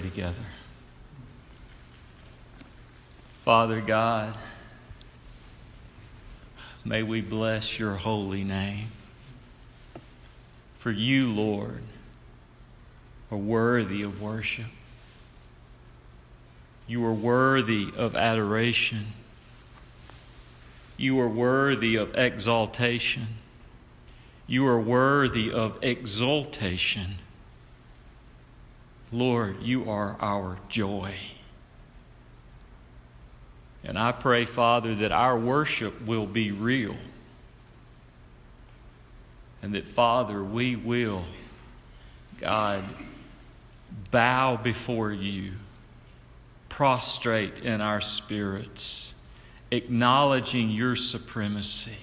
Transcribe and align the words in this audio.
together. 0.00 0.34
Father 3.44 3.80
God, 3.80 4.34
may 6.84 7.02
we 7.02 7.20
bless 7.20 7.78
your 7.78 7.94
holy 7.94 8.44
name. 8.44 8.88
For 10.76 10.90
you, 10.90 11.32
Lord, 11.32 11.82
are 13.30 13.38
worthy 13.38 14.02
of 14.02 14.20
worship. 14.20 14.66
You 16.86 17.04
are 17.06 17.12
worthy 17.12 17.88
of 17.96 18.16
adoration. 18.16 19.06
You 20.96 21.18
are 21.20 21.28
worthy 21.28 21.96
of 21.96 22.14
exaltation. 22.16 23.26
You 24.46 24.66
are 24.66 24.80
worthy 24.80 25.50
of 25.50 25.78
exultation. 25.82 27.16
Lord, 29.14 29.62
you 29.62 29.88
are 29.88 30.16
our 30.20 30.58
joy. 30.68 31.14
And 33.84 33.96
I 33.96 34.10
pray, 34.10 34.44
Father, 34.44 34.92
that 34.96 35.12
our 35.12 35.38
worship 35.38 36.04
will 36.04 36.26
be 36.26 36.50
real. 36.50 36.96
And 39.62 39.72
that, 39.76 39.86
Father, 39.86 40.42
we 40.42 40.74
will, 40.74 41.22
God, 42.40 42.82
bow 44.10 44.56
before 44.56 45.12
you, 45.12 45.52
prostrate 46.68 47.60
in 47.60 47.80
our 47.80 48.00
spirits, 48.00 49.14
acknowledging 49.70 50.70
your 50.70 50.96
supremacy 50.96 51.98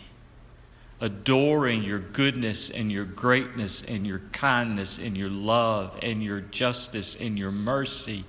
adoring 1.02 1.84
your 1.84 2.00
goodness 2.00 2.70
and 2.70 2.92
your 2.92 3.06
greatness 3.06 3.84
and 3.84 4.06
your 4.06 4.20
kindness 4.32 5.00
and 5.00 5.18
your 5.18 5.30
love 5.30 5.98
and 6.04 6.24
your 6.24 6.40
justice 6.40 7.16
and 7.20 7.38
your 7.38 7.52
mercy 7.52 8.24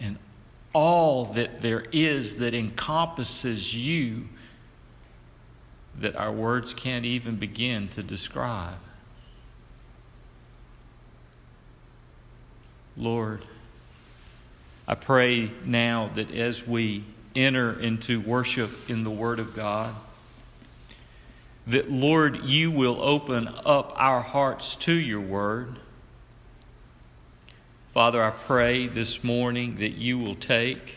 and 0.00 0.18
all 0.72 1.26
that 1.26 1.62
there 1.62 1.86
is 1.92 2.36
that 2.36 2.52
encompasses 2.52 3.72
you 3.72 4.28
that 6.00 6.16
our 6.16 6.32
words 6.32 6.74
can't 6.74 7.06
even 7.06 7.36
begin 7.36 7.88
to 7.88 8.02
describe. 8.02 8.74
Lord, 12.96 13.42
I 14.88 14.94
pray 14.94 15.50
now 15.64 16.10
that 16.14 16.30
as 16.34 16.66
we 16.66 17.04
enter 17.34 17.78
into 17.78 18.20
worship 18.20 18.90
in 18.90 19.04
the 19.04 19.10
Word 19.10 19.38
of 19.38 19.54
God, 19.54 19.94
that, 21.66 21.90
Lord, 21.90 22.44
you 22.44 22.70
will 22.70 23.00
open 23.00 23.48
up 23.64 23.92
our 23.96 24.20
hearts 24.20 24.76
to 24.76 24.92
your 24.92 25.20
word. 25.20 25.76
Father, 27.92 28.22
I 28.22 28.30
pray 28.30 28.86
this 28.86 29.24
morning 29.24 29.76
that 29.76 29.92
you 29.92 30.18
will 30.18 30.34
take 30.34 30.96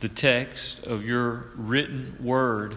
the 0.00 0.08
text 0.08 0.84
of 0.84 1.04
your 1.04 1.44
written 1.54 2.16
word 2.20 2.76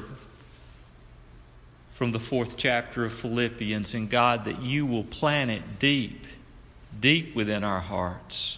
from 1.94 2.12
the 2.12 2.20
fourth 2.20 2.58
chapter 2.58 3.06
of 3.06 3.14
Philippians, 3.14 3.94
and 3.94 4.10
God, 4.10 4.46
that 4.46 4.62
you 4.62 4.86
will 4.86 5.06
plant 5.06 5.52
it 5.52 5.80
deep, 5.80 6.28
deep 7.00 7.36
within 7.36 7.64
our 7.64 7.80
hearts. 7.80 8.58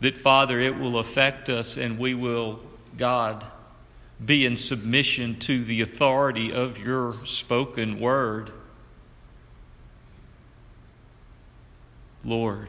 That, 0.00 0.16
Father, 0.16 0.58
it 0.58 0.78
will 0.78 0.98
affect 0.98 1.48
us 1.50 1.76
and 1.76 1.98
we 1.98 2.14
will, 2.14 2.60
God, 2.96 3.44
be 4.22 4.46
in 4.46 4.56
submission 4.56 5.38
to 5.40 5.64
the 5.64 5.80
authority 5.80 6.52
of 6.52 6.78
your 6.78 7.14
spoken 7.24 8.00
word. 8.00 8.50
Lord, 12.24 12.68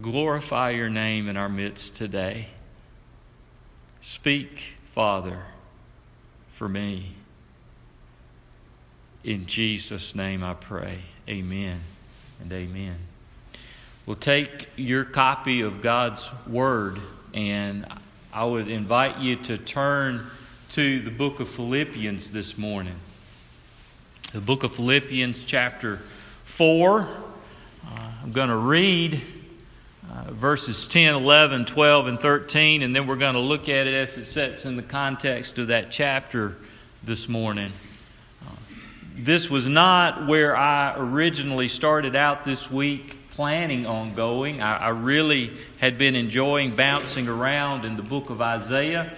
glorify 0.00 0.70
your 0.70 0.90
name 0.90 1.28
in 1.28 1.36
our 1.36 1.48
midst 1.48 1.96
today. 1.96 2.48
Speak, 4.00 4.74
Father, 4.94 5.38
for 6.50 6.68
me. 6.68 7.12
In 9.24 9.46
Jesus' 9.46 10.14
name 10.14 10.42
I 10.42 10.54
pray. 10.54 10.98
Amen 11.28 11.80
and 12.40 12.52
amen. 12.52 12.96
We'll 14.04 14.16
take 14.16 14.68
your 14.76 15.04
copy 15.04 15.60
of 15.60 15.80
God's 15.80 16.28
Word 16.46 17.00
and 17.32 17.86
I 18.34 18.46
would 18.46 18.68
invite 18.68 19.18
you 19.18 19.36
to 19.36 19.58
turn 19.58 20.26
to 20.70 21.00
the 21.00 21.10
book 21.10 21.40
of 21.40 21.50
Philippians 21.50 22.30
this 22.30 22.56
morning. 22.56 22.94
The 24.32 24.40
book 24.40 24.62
of 24.62 24.74
Philippians, 24.74 25.44
chapter 25.44 26.00
4. 26.44 27.00
Uh, 27.00 27.06
I'm 28.22 28.32
going 28.32 28.48
to 28.48 28.56
read 28.56 29.20
uh, 30.10 30.30
verses 30.30 30.86
10, 30.86 31.12
11, 31.12 31.66
12, 31.66 32.06
and 32.06 32.18
13, 32.18 32.82
and 32.82 32.96
then 32.96 33.06
we're 33.06 33.16
going 33.16 33.34
to 33.34 33.40
look 33.40 33.68
at 33.68 33.86
it 33.86 33.92
as 33.92 34.16
it 34.16 34.24
sets 34.24 34.64
in 34.64 34.76
the 34.76 34.82
context 34.82 35.58
of 35.58 35.66
that 35.66 35.90
chapter 35.90 36.56
this 37.02 37.28
morning. 37.28 37.70
Uh, 38.46 38.50
this 39.14 39.50
was 39.50 39.66
not 39.66 40.26
where 40.26 40.56
I 40.56 40.94
originally 40.96 41.68
started 41.68 42.16
out 42.16 42.46
this 42.46 42.70
week 42.70 43.18
planning 43.32 43.86
on 43.86 44.14
going. 44.14 44.60
I, 44.60 44.76
I, 44.76 44.88
really 44.90 45.56
had 45.78 45.96
been 45.96 46.14
enjoying 46.14 46.76
bouncing 46.76 47.28
around 47.28 47.86
in 47.86 47.96
the 47.96 48.02
book 48.02 48.28
of 48.28 48.42
Isaiah. 48.42 49.16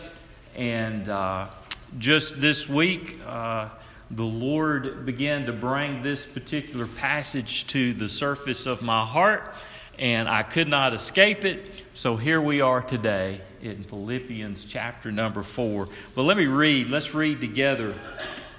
And 0.55 1.09
uh, 1.09 1.51
just 1.99 2.41
this 2.41 2.69
week, 2.69 3.19
uh, 3.27 3.71
the 4.13 4.25
Lord 4.25 5.05
began 5.05 5.47
to 5.47 5.53
bring 5.53 6.03
this 6.03 6.25
particular 6.25 6.87
passage 6.87 7.67
to 7.69 7.93
the 7.93 8.09
surface 8.09 8.67
of 8.67 8.83
my 8.83 9.05
heart, 9.05 9.53
and 9.99 10.29
I 10.29 10.45
could 10.45 10.69
not 10.69 10.95
escape 10.95 11.45
it. 11.45 11.83
So 11.95 12.17
here 12.17 12.41
we 12.41 12.61
are 12.61 12.83
today 12.83 13.41
in 13.63 13.83
Philippians 13.83 14.65
chapter 14.65 15.11
number 15.11 15.43
four. 15.43 15.89
But 16.15 16.23
let 16.23 16.37
me 16.37 16.47
read. 16.47 16.89
Let's 16.89 17.15
read 17.15 17.41
together, 17.41 17.95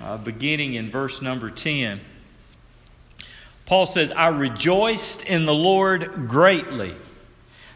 uh, 0.01 0.17
beginning 0.17 0.73
in 0.73 0.91
verse 0.91 1.21
number 1.21 1.49
10. 1.49 2.01
Paul 3.65 3.87
says, 3.87 4.11
I 4.11 4.27
rejoiced 4.27 5.25
in 5.25 5.45
the 5.45 5.53
Lord 5.53 6.27
greatly 6.27 6.95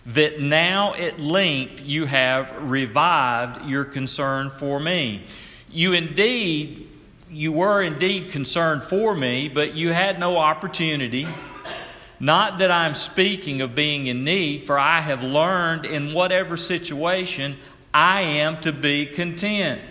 that 0.06 0.40
now 0.40 0.94
at 0.94 1.20
length 1.20 1.82
you 1.82 2.06
have 2.06 2.52
revived 2.62 3.68
your 3.68 3.86
concern 3.86 4.52
for 4.52 4.80
me. 4.80 5.24
You 5.72 5.94
indeed, 5.94 6.90
you 7.32 7.52
were 7.52 7.82
indeed 7.82 8.32
concerned 8.32 8.84
for 8.84 9.16
me, 9.16 9.50
but 9.50 9.74
you 9.74 9.92
had 9.92 10.20
no 10.20 10.38
opportunity. 10.38 11.28
Not 12.20 12.60
that 12.60 12.70
I'm 12.70 12.96
speaking 12.96 13.62
of 13.62 13.76
being 13.76 14.08
in 14.08 14.24
need, 14.24 14.66
for 14.66 14.78
I 14.78 15.00
have 15.00 15.24
learned 15.24 15.86
in 15.86 16.14
whatever 16.14 16.58
situation 16.58 17.58
I 17.94 18.22
am 18.22 18.62
to 18.62 18.72
be 18.72 19.06
content. 19.06 19.82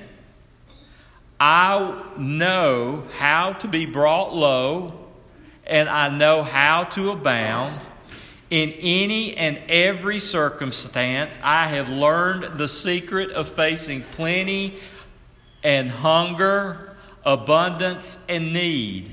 I 1.40 2.04
know 2.18 3.04
how 3.18 3.54
to 3.54 3.68
be 3.68 3.86
brought 3.86 4.34
low 4.34 4.97
and 5.68 5.88
I 5.88 6.08
know 6.08 6.42
how 6.42 6.84
to 6.84 7.10
abound. 7.10 7.78
In 8.50 8.70
any 8.70 9.36
and 9.36 9.58
every 9.68 10.18
circumstance, 10.18 11.38
I 11.42 11.68
have 11.68 11.90
learned 11.90 12.58
the 12.58 12.66
secret 12.66 13.30
of 13.32 13.50
facing 13.50 14.02
plenty 14.02 14.78
and 15.62 15.90
hunger, 15.90 16.96
abundance 17.26 18.18
and 18.26 18.54
need. 18.54 19.10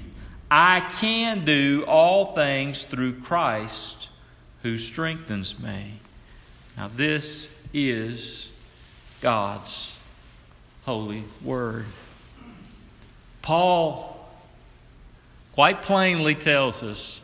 I 0.50 0.80
can 1.00 1.44
do 1.44 1.84
all 1.86 2.34
things 2.34 2.86
through 2.86 3.20
Christ 3.20 4.10
who 4.64 4.78
strengthens 4.78 5.60
me. 5.60 6.00
Now, 6.78 6.90
this 6.96 7.50
is 7.74 8.50
God's 9.20 9.98
holy 10.86 11.26
word. 11.44 11.86
Paul 13.42 14.15
quite 15.56 15.82
plainly 15.82 16.36
tells 16.36 16.84
us 16.84 17.22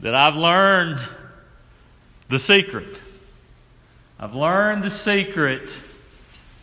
that 0.00 0.12
I've 0.12 0.34
learned 0.34 0.98
the 2.28 2.38
secret. 2.38 2.98
I've 4.18 4.34
learned 4.34 4.82
the 4.82 4.90
secret 4.90 5.72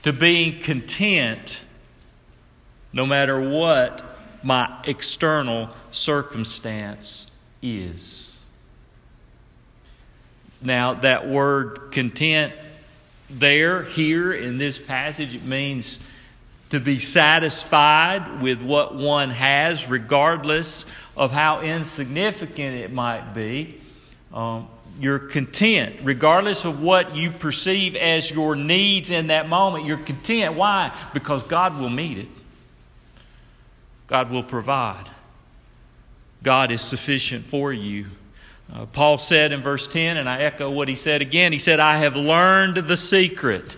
to 0.04 0.12
being 0.12 0.60
content 0.60 1.62
no 2.92 3.06
matter 3.06 3.40
what 3.40 4.04
my 4.44 4.82
external 4.84 5.70
circumstance 5.92 7.32
is. 7.62 8.36
Now, 10.62 10.96
that 10.96 11.26
word 11.26 11.94
content 11.94 12.52
there, 13.30 13.84
here 13.84 14.34
in 14.34 14.58
this 14.58 14.78
passage, 14.78 15.36
it 15.36 15.46
means 15.46 16.00
to 16.76 16.82
be 16.82 17.00
satisfied 17.00 18.42
with 18.42 18.62
what 18.62 18.94
one 18.94 19.30
has, 19.30 19.88
regardless 19.88 20.86
of 21.16 21.32
how 21.32 21.62
insignificant 21.62 22.76
it 22.76 22.92
might 22.92 23.34
be. 23.34 23.80
Um, 24.34 24.68
you're 25.00 25.20
content, 25.20 25.96
regardless 26.04 26.66
of 26.66 26.82
what 26.82 27.16
you 27.16 27.32
perceive 27.32 27.96
as 27.96 28.30
your 28.30 28.58
needs 28.58 29.10
in 29.10 29.28
that 29.28 29.48
moment. 29.48 29.86
You're 29.86 29.98
content. 29.98 30.56
Why? 30.56 30.92
Because 31.14 31.44
God 31.44 31.80
will 31.80 31.90
meet 31.90 32.18
it, 32.18 32.28
God 34.08 34.30
will 34.30 34.44
provide. 34.44 35.10
God 36.44 36.72
is 36.72 36.82
sufficient 36.82 37.46
for 37.46 37.72
you. 37.72 38.08
Uh, 38.72 38.86
Paul 38.86 39.18
said 39.18 39.54
in 39.54 39.62
verse 39.62 39.88
10, 39.88 40.18
and 40.18 40.28
I 40.28 40.42
echo 40.42 40.70
what 40.70 40.90
he 40.90 40.98
said 40.98 41.22
again, 41.22 41.54
he 41.54 41.60
said, 41.60 41.80
I 41.80 41.98
have 42.00 42.18
learned 42.18 42.76
the 42.76 42.98
secret 42.98 43.76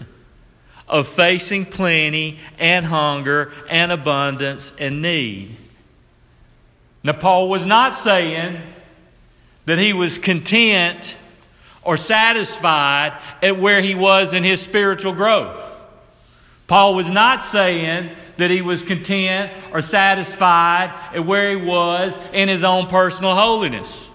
of 0.88 1.08
facing 1.08 1.66
plenty 1.66 2.40
and 2.60 2.86
hunger 2.86 3.52
and 3.70 3.92
abundance 3.92 4.72
and 4.80 5.02
need. 5.02 5.56
Now, 7.04 7.14
Paul 7.14 7.50
was 7.50 7.66
not 7.66 7.94
saying 7.94 8.58
that 9.66 9.80
he 9.80 9.94
was 9.94 10.18
content 10.18 11.16
or 11.84 11.98
satisfied 11.98 13.20
at 13.44 13.60
where 13.60 13.82
he 13.82 13.96
was 13.96 14.34
in 14.34 14.44
his 14.44 14.62
spiritual 14.62 15.14
growth. 15.14 15.64
Paul 16.68 16.96
was 16.96 17.08
not 17.08 17.44
saying 17.44 18.12
that 18.38 18.52
he 18.52 18.62
was 18.62 18.84
content 18.84 19.52
or 19.72 19.82
satisfied 19.82 20.94
at 21.14 21.26
where 21.26 21.50
he 21.50 21.66
was 21.66 22.18
in 22.34 22.50
his 22.50 22.64
own 22.64 22.88
personal 22.88 23.36
holiness. 23.36 24.07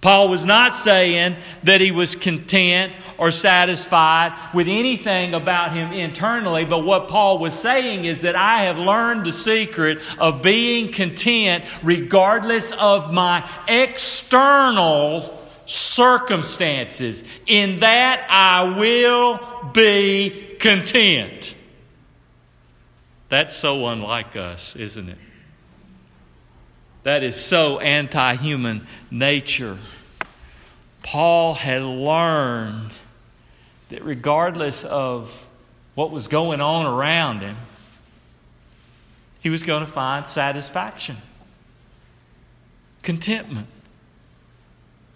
Paul 0.00 0.28
was 0.28 0.44
not 0.44 0.74
saying 0.76 1.36
that 1.64 1.80
he 1.80 1.90
was 1.90 2.14
content 2.14 2.92
or 3.18 3.32
satisfied 3.32 4.32
with 4.54 4.68
anything 4.68 5.34
about 5.34 5.72
him 5.72 5.92
internally, 5.92 6.64
but 6.64 6.84
what 6.84 7.08
Paul 7.08 7.38
was 7.38 7.52
saying 7.52 8.04
is 8.04 8.20
that 8.20 8.36
I 8.36 8.62
have 8.62 8.78
learned 8.78 9.26
the 9.26 9.32
secret 9.32 9.98
of 10.18 10.40
being 10.40 10.92
content 10.92 11.64
regardless 11.82 12.70
of 12.72 13.12
my 13.12 13.48
external 13.66 15.36
circumstances. 15.66 17.24
In 17.46 17.80
that 17.80 18.24
I 18.30 18.78
will 18.78 19.70
be 19.72 20.56
content. 20.60 21.56
That's 23.28 23.54
so 23.54 23.86
unlike 23.86 24.36
us, 24.36 24.76
isn't 24.76 25.08
it? 25.08 25.18
That 27.08 27.22
is 27.22 27.36
so 27.36 27.78
anti 27.78 28.34
human 28.34 28.86
nature. 29.10 29.78
Paul 31.02 31.54
had 31.54 31.80
learned 31.80 32.90
that 33.88 34.04
regardless 34.04 34.84
of 34.84 35.46
what 35.94 36.10
was 36.10 36.28
going 36.28 36.60
on 36.60 36.84
around 36.84 37.40
him, 37.40 37.56
he 39.40 39.48
was 39.48 39.62
going 39.62 39.86
to 39.86 39.90
find 39.90 40.28
satisfaction, 40.28 41.16
contentment. 43.02 43.68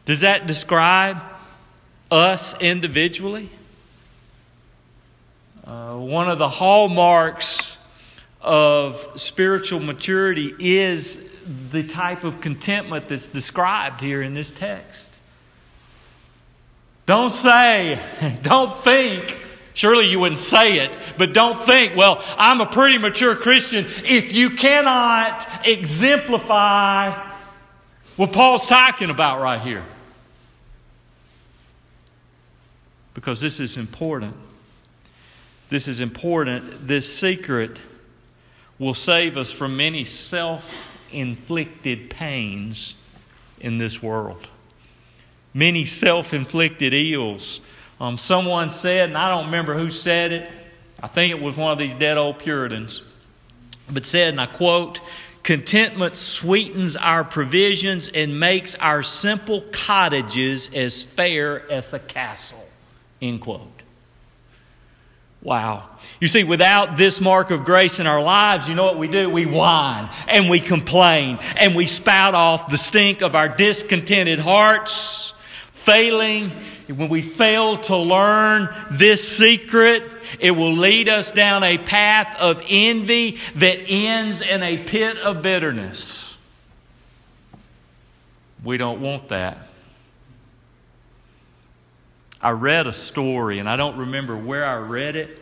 Does 0.06 0.20
that 0.20 0.46
describe 0.46 1.22
us 2.10 2.58
individually? 2.58 3.50
Uh, 5.62 5.96
one 5.96 6.30
of 6.30 6.38
the 6.38 6.48
hallmarks 6.48 7.76
of 8.40 9.06
spiritual 9.20 9.80
maturity 9.80 10.54
is 10.58 11.28
the 11.70 11.82
type 11.82 12.24
of 12.24 12.40
contentment 12.40 13.08
that's 13.08 13.26
described 13.26 14.00
here 14.00 14.22
in 14.22 14.34
this 14.34 14.50
text. 14.50 15.08
Don't 17.06 17.30
say, 17.30 18.00
don't 18.42 18.74
think, 18.74 19.38
surely 19.74 20.06
you 20.08 20.20
wouldn't 20.20 20.38
say 20.38 20.78
it, 20.78 20.96
but 21.18 21.32
don't 21.32 21.58
think, 21.58 21.96
well, 21.96 22.22
I'm 22.38 22.60
a 22.60 22.66
pretty 22.66 22.98
mature 22.98 23.34
Christian 23.34 23.86
if 24.04 24.32
you 24.32 24.50
cannot 24.50 25.46
exemplify 25.66 27.10
what 28.16 28.32
Paul's 28.32 28.66
talking 28.66 29.10
about 29.10 29.40
right 29.40 29.60
here. 29.60 29.82
Because 33.14 33.40
this 33.40 33.60
is 33.60 33.76
important. 33.76 34.34
This 35.68 35.88
is 35.88 36.00
important. 36.00 36.86
This 36.86 37.12
secret 37.12 37.78
will 38.78 38.94
save 38.94 39.36
us 39.36 39.52
from 39.52 39.76
many 39.76 40.04
self 40.04 40.91
inflicted 41.12 42.10
pains 42.10 43.00
in 43.60 43.78
this 43.78 44.02
world. 44.02 44.48
Many 45.54 45.84
self 45.84 46.32
inflicted 46.32 46.94
ills. 46.94 47.60
Um, 48.00 48.18
someone 48.18 48.70
said, 48.70 49.10
and 49.10 49.18
I 49.18 49.28
don't 49.28 49.46
remember 49.46 49.74
who 49.74 49.90
said 49.90 50.32
it, 50.32 50.50
I 51.02 51.08
think 51.08 51.30
it 51.30 51.40
was 51.40 51.56
one 51.56 51.72
of 51.72 51.78
these 51.78 51.94
dead 51.94 52.16
old 52.16 52.38
Puritans, 52.38 53.02
but 53.90 54.06
said, 54.06 54.30
and 54.30 54.40
I 54.40 54.46
quote, 54.46 55.00
Contentment 55.42 56.16
sweetens 56.16 56.94
our 56.94 57.24
provisions 57.24 58.08
and 58.08 58.38
makes 58.38 58.76
our 58.76 59.02
simple 59.02 59.64
cottages 59.72 60.72
as 60.72 61.02
fair 61.02 61.68
as 61.70 61.92
a 61.92 61.98
castle. 61.98 62.64
End 63.20 63.40
quote. 63.40 63.81
Wow. 65.42 65.88
You 66.20 66.28
see, 66.28 66.44
without 66.44 66.96
this 66.96 67.20
mark 67.20 67.50
of 67.50 67.64
grace 67.64 67.98
in 67.98 68.06
our 68.06 68.22
lives, 68.22 68.68
you 68.68 68.76
know 68.76 68.84
what 68.84 68.96
we 68.96 69.08
do? 69.08 69.28
We 69.28 69.44
whine 69.44 70.08
and 70.28 70.48
we 70.48 70.60
complain 70.60 71.40
and 71.56 71.74
we 71.74 71.88
spout 71.88 72.36
off 72.36 72.70
the 72.70 72.78
stink 72.78 73.22
of 73.22 73.34
our 73.34 73.48
discontented 73.48 74.38
hearts, 74.38 75.34
failing. 75.72 76.50
When 76.88 77.08
we 77.08 77.22
fail 77.22 77.78
to 77.78 77.96
learn 77.96 78.72
this 78.92 79.36
secret, 79.36 80.04
it 80.38 80.52
will 80.52 80.74
lead 80.74 81.08
us 81.08 81.32
down 81.32 81.64
a 81.64 81.76
path 81.76 82.36
of 82.38 82.62
envy 82.68 83.38
that 83.56 83.78
ends 83.88 84.42
in 84.42 84.62
a 84.62 84.78
pit 84.78 85.18
of 85.18 85.42
bitterness. 85.42 86.36
We 88.62 88.76
don't 88.76 89.00
want 89.00 89.28
that. 89.28 89.58
I 92.42 92.50
read 92.50 92.88
a 92.88 92.92
story, 92.92 93.60
and 93.60 93.68
I 93.68 93.76
don't 93.76 93.96
remember 93.98 94.36
where 94.36 94.66
I 94.66 94.76
read 94.76 95.14
it. 95.14 95.38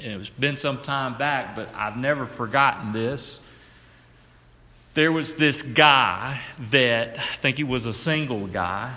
It's 0.00 0.30
been 0.30 0.56
some 0.56 0.78
time 0.82 1.18
back, 1.18 1.54
but 1.54 1.68
I've 1.74 1.98
never 1.98 2.24
forgotten 2.24 2.92
this. 2.92 3.38
There 4.94 5.12
was 5.12 5.34
this 5.34 5.60
guy 5.60 6.40
that 6.70 7.18
I 7.18 7.36
think 7.36 7.58
he 7.58 7.64
was 7.64 7.84
a 7.84 7.92
single 7.92 8.46
guy, 8.46 8.94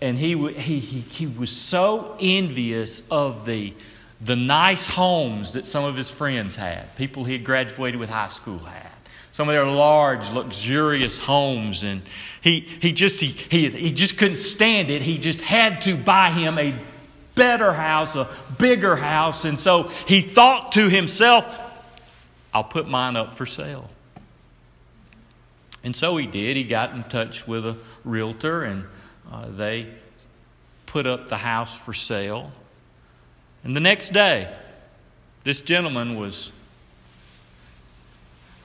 and 0.00 0.16
he, 0.16 0.36
he, 0.52 0.78
he, 0.78 1.00
he 1.00 1.26
was 1.26 1.50
so 1.50 2.16
envious 2.20 3.06
of 3.10 3.44
the, 3.44 3.74
the 4.20 4.36
nice 4.36 4.88
homes 4.88 5.54
that 5.54 5.66
some 5.66 5.84
of 5.84 5.96
his 5.96 6.10
friends 6.10 6.54
had, 6.54 6.94
people 6.96 7.24
he 7.24 7.32
had 7.32 7.44
graduated 7.44 7.98
with 7.98 8.08
high 8.08 8.28
school 8.28 8.58
had 8.58 8.93
some 9.34 9.48
of 9.48 9.52
their 9.52 9.66
large, 9.66 10.30
luxurious 10.30 11.18
homes. 11.18 11.82
And 11.82 12.02
he, 12.40 12.60
he, 12.60 12.92
just, 12.92 13.18
he, 13.18 13.30
he, 13.30 13.68
he 13.68 13.92
just 13.92 14.16
couldn't 14.16 14.36
stand 14.36 14.90
it. 14.90 15.02
He 15.02 15.18
just 15.18 15.40
had 15.40 15.82
to 15.82 15.96
buy 15.96 16.30
him 16.30 16.56
a 16.56 16.72
better 17.34 17.72
house, 17.72 18.14
a 18.14 18.28
bigger 18.58 18.94
house. 18.94 19.44
And 19.44 19.58
so 19.58 19.90
he 20.06 20.20
thought 20.20 20.70
to 20.72 20.88
himself, 20.88 21.48
I'll 22.52 22.62
put 22.62 22.88
mine 22.88 23.16
up 23.16 23.34
for 23.34 23.44
sale. 23.44 23.90
And 25.82 25.96
so 25.96 26.16
he 26.16 26.28
did. 26.28 26.56
He 26.56 26.62
got 26.62 26.94
in 26.94 27.02
touch 27.02 27.44
with 27.44 27.66
a 27.66 27.76
realtor 28.04 28.62
and 28.62 28.84
uh, 29.32 29.48
they 29.48 29.88
put 30.86 31.08
up 31.08 31.28
the 31.28 31.38
house 31.38 31.76
for 31.76 31.92
sale. 31.92 32.52
And 33.64 33.74
the 33.74 33.80
next 33.80 34.12
day, 34.12 34.54
this 35.42 35.60
gentleman 35.60 36.16
was 36.16 36.52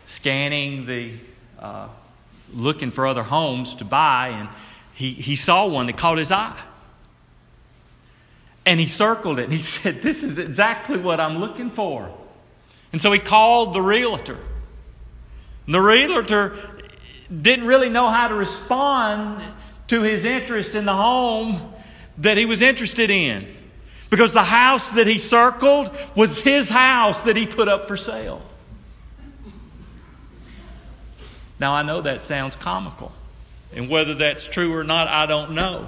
scanning 0.09 0.85
the, 0.85 1.13
uh, 1.59 1.87
looking 2.53 2.91
for 2.91 3.07
other 3.07 3.23
homes 3.23 3.75
to 3.75 3.85
buy, 3.85 4.29
and 4.29 4.49
he, 4.93 5.11
he 5.11 5.35
saw 5.35 5.65
one 5.67 5.87
that 5.87 5.97
caught 5.97 6.17
his 6.17 6.31
eye. 6.31 6.59
And 8.65 8.79
he 8.79 8.87
circled 8.87 9.39
it 9.39 9.45
and 9.45 9.53
he 9.53 9.59
said, 9.61 10.01
This 10.01 10.21
is 10.21 10.37
exactly 10.37 10.97
what 10.97 11.19
I'm 11.19 11.37
looking 11.39 11.71
for. 11.71 12.13
And 12.91 13.01
so 13.01 13.11
he 13.11 13.19
called 13.19 13.73
the 13.73 13.81
realtor. 13.81 14.37
And 15.65 15.75
the 15.75 15.81
realtor 15.81 16.57
didn't 17.29 17.65
really 17.65 17.89
know 17.89 18.09
how 18.09 18.27
to 18.27 18.35
respond 18.35 19.43
to 19.87 20.01
his 20.01 20.25
interest 20.25 20.75
in 20.75 20.85
the 20.85 20.95
home 20.95 21.73
that 22.19 22.37
he 22.37 22.45
was 22.45 22.61
interested 22.61 23.09
in. 23.09 23.47
Because 24.09 24.33
the 24.33 24.43
house 24.43 24.91
that 24.91 25.05
he 25.05 25.19
circled 25.19 25.95
was 26.15 26.41
his 26.41 26.67
house 26.67 27.21
that 27.21 27.35
he 27.35 27.45
put 27.45 27.67
up 27.67 27.87
for 27.87 27.95
sale. 27.95 28.41
Now, 31.59 31.73
I 31.73 31.83
know 31.83 32.01
that 32.01 32.23
sounds 32.23 32.55
comical, 32.55 33.11
and 33.73 33.89
whether 33.89 34.13
that's 34.15 34.47
true 34.47 34.73
or 34.73 34.83
not, 34.83 35.07
I 35.07 35.25
don't 35.25 35.51
know. 35.51 35.87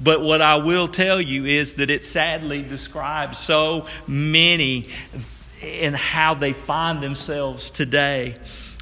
But 0.00 0.20
what 0.20 0.42
I 0.42 0.56
will 0.56 0.88
tell 0.88 1.20
you 1.20 1.46
is 1.46 1.74
that 1.74 1.88
it 1.88 2.04
sadly 2.04 2.62
describes 2.62 3.38
so 3.38 3.86
many 4.06 4.88
and 5.62 5.96
how 5.96 6.34
they 6.34 6.52
find 6.52 7.02
themselves 7.02 7.70
today. 7.70 8.34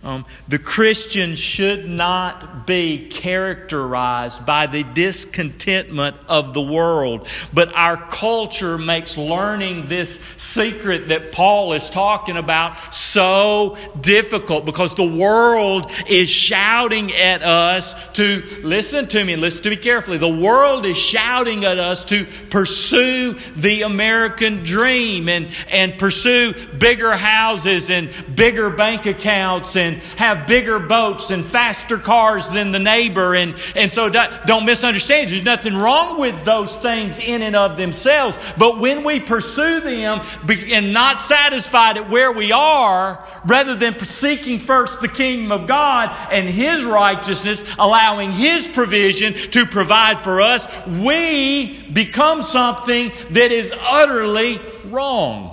Um, 0.05 0.27
the 0.49 0.59
Christian 0.59 1.35
should 1.35 1.89
not 1.89 2.67
be 2.67 3.09
characterized 3.09 4.45
by 4.45 4.67
the 4.67 4.83
discontentment 4.83 6.17
of 6.29 6.53
the 6.53 6.61
world. 6.61 7.27
But 7.55 7.75
our 7.75 7.97
culture 7.97 8.77
makes 8.77 9.17
learning 9.17 9.89
this 9.89 10.21
secret 10.37 11.09
that 11.09 11.33
Paul 11.33 11.73
is 11.73 11.89
talking 11.89 12.37
about 12.37 12.95
so 12.95 13.79
difficult 13.99 14.67
because 14.67 14.95
the 14.95 15.11
world 15.11 15.91
is 16.07 16.29
shouting 16.29 17.11
at 17.15 17.43
us 17.43 17.95
to 18.13 18.43
listen 18.63 19.09
to 19.09 19.25
me 19.25 19.33
and 19.33 19.41
listen 19.41 19.63
to 19.63 19.71
me 19.71 19.77
carefully. 19.77 20.19
The 20.19 20.29
world 20.29 20.85
is 20.85 20.99
shouting 20.99 21.65
at 21.65 21.79
us 21.79 22.05
to 22.07 22.27
pursue 22.51 23.39
the 23.57 23.83
American 23.83 24.65
dream 24.65 25.31
and, 25.31 25.49
and 25.69 25.99
pursue 25.99 26.53
bigger 26.77 27.17
houses 27.17 27.89
and 27.89 28.11
bigger 28.37 28.69
bank 28.69 29.07
accounts 29.07 29.77
and 29.77 29.94
and 29.95 30.03
have 30.19 30.47
bigger 30.47 30.79
boats 30.79 31.31
and 31.31 31.45
faster 31.45 31.99
cars 31.99 32.49
than 32.51 32.73
the 32.73 32.79
neighbor. 32.79 33.35
And, 33.35 33.55
and 33.75 33.93
so 33.93 34.09
don't 34.09 34.65
misunderstand. 34.65 35.31
There's 35.31 35.43
nothing 35.43 35.75
wrong 35.75 36.21
with 36.21 36.45
those 36.45 36.77
things 36.77 37.19
in 37.19 37.43
and 37.43 37.57
of 37.57 37.77
themselves. 37.77 38.39
But 38.59 38.79
when 38.79 39.05
we 39.05 39.21
pursue 39.21 39.81
them 39.81 40.21
and 40.49 40.93
not 40.93 41.19
satisfied 41.19 41.97
at 41.97 42.11
where 42.11 42.33
we 42.33 42.53
are, 42.53 43.25
rather 43.45 43.75
than 43.75 43.99
seeking 44.05 44.59
first 44.59 45.01
the 45.01 45.09
kingdom 45.09 45.53
of 45.53 45.67
God 45.67 46.15
and 46.31 46.49
His 46.49 46.85
righteousness, 46.85 47.65
allowing 47.79 48.33
His 48.33 48.67
provision 48.69 49.35
to 49.51 49.67
provide 49.67 50.19
for 50.21 50.41
us, 50.41 50.67
we 50.87 51.89
become 51.91 52.43
something 52.43 53.13
that 53.31 53.53
is 53.53 53.73
utterly 53.79 54.61
wrong. 54.87 55.51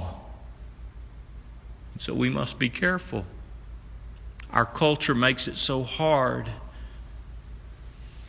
So 1.99 2.15
we 2.15 2.29
must 2.29 2.57
be 2.57 2.69
careful. 2.69 3.25
Our 4.53 4.65
culture 4.65 5.15
makes 5.15 5.47
it 5.47 5.57
so 5.57 5.83
hard 5.83 6.49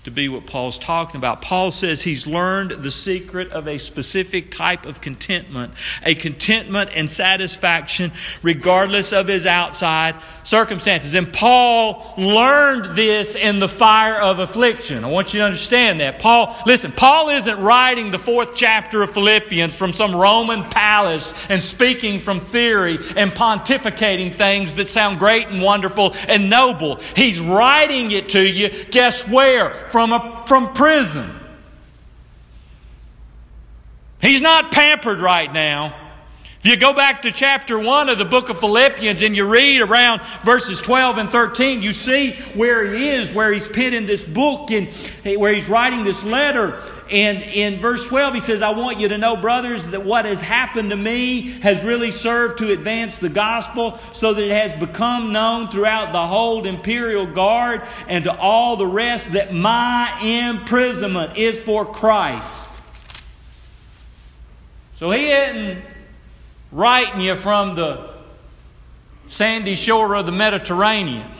to 0.04 0.10
be 0.10 0.28
what 0.28 0.46
Paul's 0.46 0.78
talking 0.78 1.18
about. 1.18 1.42
Paul 1.42 1.70
says 1.70 2.02
he's 2.02 2.26
learned 2.26 2.70
the 2.82 2.90
secret 2.90 3.52
of 3.52 3.68
a 3.68 3.78
specific 3.78 4.50
type 4.50 4.84
of 4.84 5.00
contentment, 5.00 5.74
a 6.02 6.14
contentment 6.14 6.90
and 6.94 7.08
satisfaction 7.10 8.10
regardless 8.42 9.12
of 9.12 9.28
his 9.28 9.46
outside 9.46 10.16
circumstances. 10.42 11.14
And 11.14 11.32
Paul 11.32 12.14
learned 12.18 12.96
this 12.96 13.36
in 13.36 13.60
the 13.60 13.68
fire 13.68 14.20
of 14.20 14.40
affliction. 14.40 15.04
I 15.04 15.08
want 15.08 15.34
you 15.34 15.40
to 15.40 15.46
understand 15.46 16.00
that. 16.00 16.18
Paul, 16.18 16.56
listen, 16.66 16.90
Paul 16.90 17.28
isn't 17.28 17.60
writing 17.60 18.10
the 18.10 18.18
fourth 18.18 18.56
chapter 18.56 19.02
of 19.02 19.12
Philippians 19.12 19.76
from 19.76 19.92
some 19.92 20.14
Roman 20.16 20.64
palace 20.64 21.32
and 21.48 21.62
speaking 21.62 22.18
from 22.18 22.40
theory 22.40 22.98
and 23.16 23.30
pontificating 23.30 24.34
things 24.34 24.74
that 24.76 24.88
sound 24.88 25.20
great 25.20 25.46
and 25.46 25.62
wonderful 25.62 26.14
and 26.26 26.50
noble. 26.50 26.96
He's 27.14 27.40
writing 27.40 28.10
it 28.10 28.30
to 28.30 28.42
you, 28.42 28.84
guess 28.90 29.28
where? 29.28 29.70
From, 29.92 30.12
a, 30.12 30.44
from 30.46 30.72
prison. 30.72 31.30
He's 34.20 34.40
not 34.40 34.72
pampered 34.72 35.20
right 35.20 35.52
now. 35.52 35.94
If 36.60 36.70
you 36.70 36.76
go 36.76 36.94
back 36.94 37.22
to 37.22 37.32
chapter 37.32 37.76
1 37.76 38.08
of 38.08 38.18
the 38.18 38.24
book 38.24 38.48
of 38.48 38.60
Philippians 38.60 39.20
and 39.22 39.34
you 39.34 39.48
read 39.48 39.80
around 39.80 40.22
verses 40.44 40.80
12 40.80 41.18
and 41.18 41.28
13, 41.28 41.82
you 41.82 41.92
see 41.92 42.34
where 42.54 42.94
he 42.94 43.10
is, 43.10 43.32
where 43.32 43.52
he's 43.52 43.66
penning 43.66 44.06
this 44.06 44.22
book 44.22 44.70
and 44.70 44.88
where 45.24 45.52
he's 45.52 45.68
writing 45.68 46.04
this 46.04 46.22
letter. 46.22 46.80
And 47.12 47.42
in 47.42 47.78
verse 47.78 48.08
12, 48.08 48.32
he 48.32 48.40
says, 48.40 48.62
I 48.62 48.70
want 48.70 48.98
you 48.98 49.08
to 49.08 49.18
know, 49.18 49.36
brothers, 49.36 49.84
that 49.90 50.02
what 50.02 50.24
has 50.24 50.40
happened 50.40 50.88
to 50.90 50.96
me 50.96 51.42
has 51.60 51.84
really 51.84 52.10
served 52.10 52.60
to 52.60 52.72
advance 52.72 53.18
the 53.18 53.28
gospel 53.28 54.00
so 54.14 54.32
that 54.32 54.42
it 54.42 54.50
has 54.50 54.72
become 54.80 55.30
known 55.30 55.70
throughout 55.70 56.12
the 56.12 56.26
whole 56.26 56.66
imperial 56.66 57.26
guard 57.26 57.82
and 58.08 58.24
to 58.24 58.34
all 58.34 58.76
the 58.76 58.86
rest 58.86 59.34
that 59.34 59.52
my 59.52 60.18
imprisonment 60.22 61.36
is 61.36 61.58
for 61.58 61.84
Christ. 61.84 62.70
So 64.96 65.10
he 65.10 65.30
isn't 65.30 65.84
writing 66.70 67.20
you 67.20 67.34
from 67.34 67.76
the 67.76 68.08
sandy 69.28 69.74
shore 69.74 70.16
of 70.16 70.24
the 70.24 70.32
Mediterranean. 70.32 71.30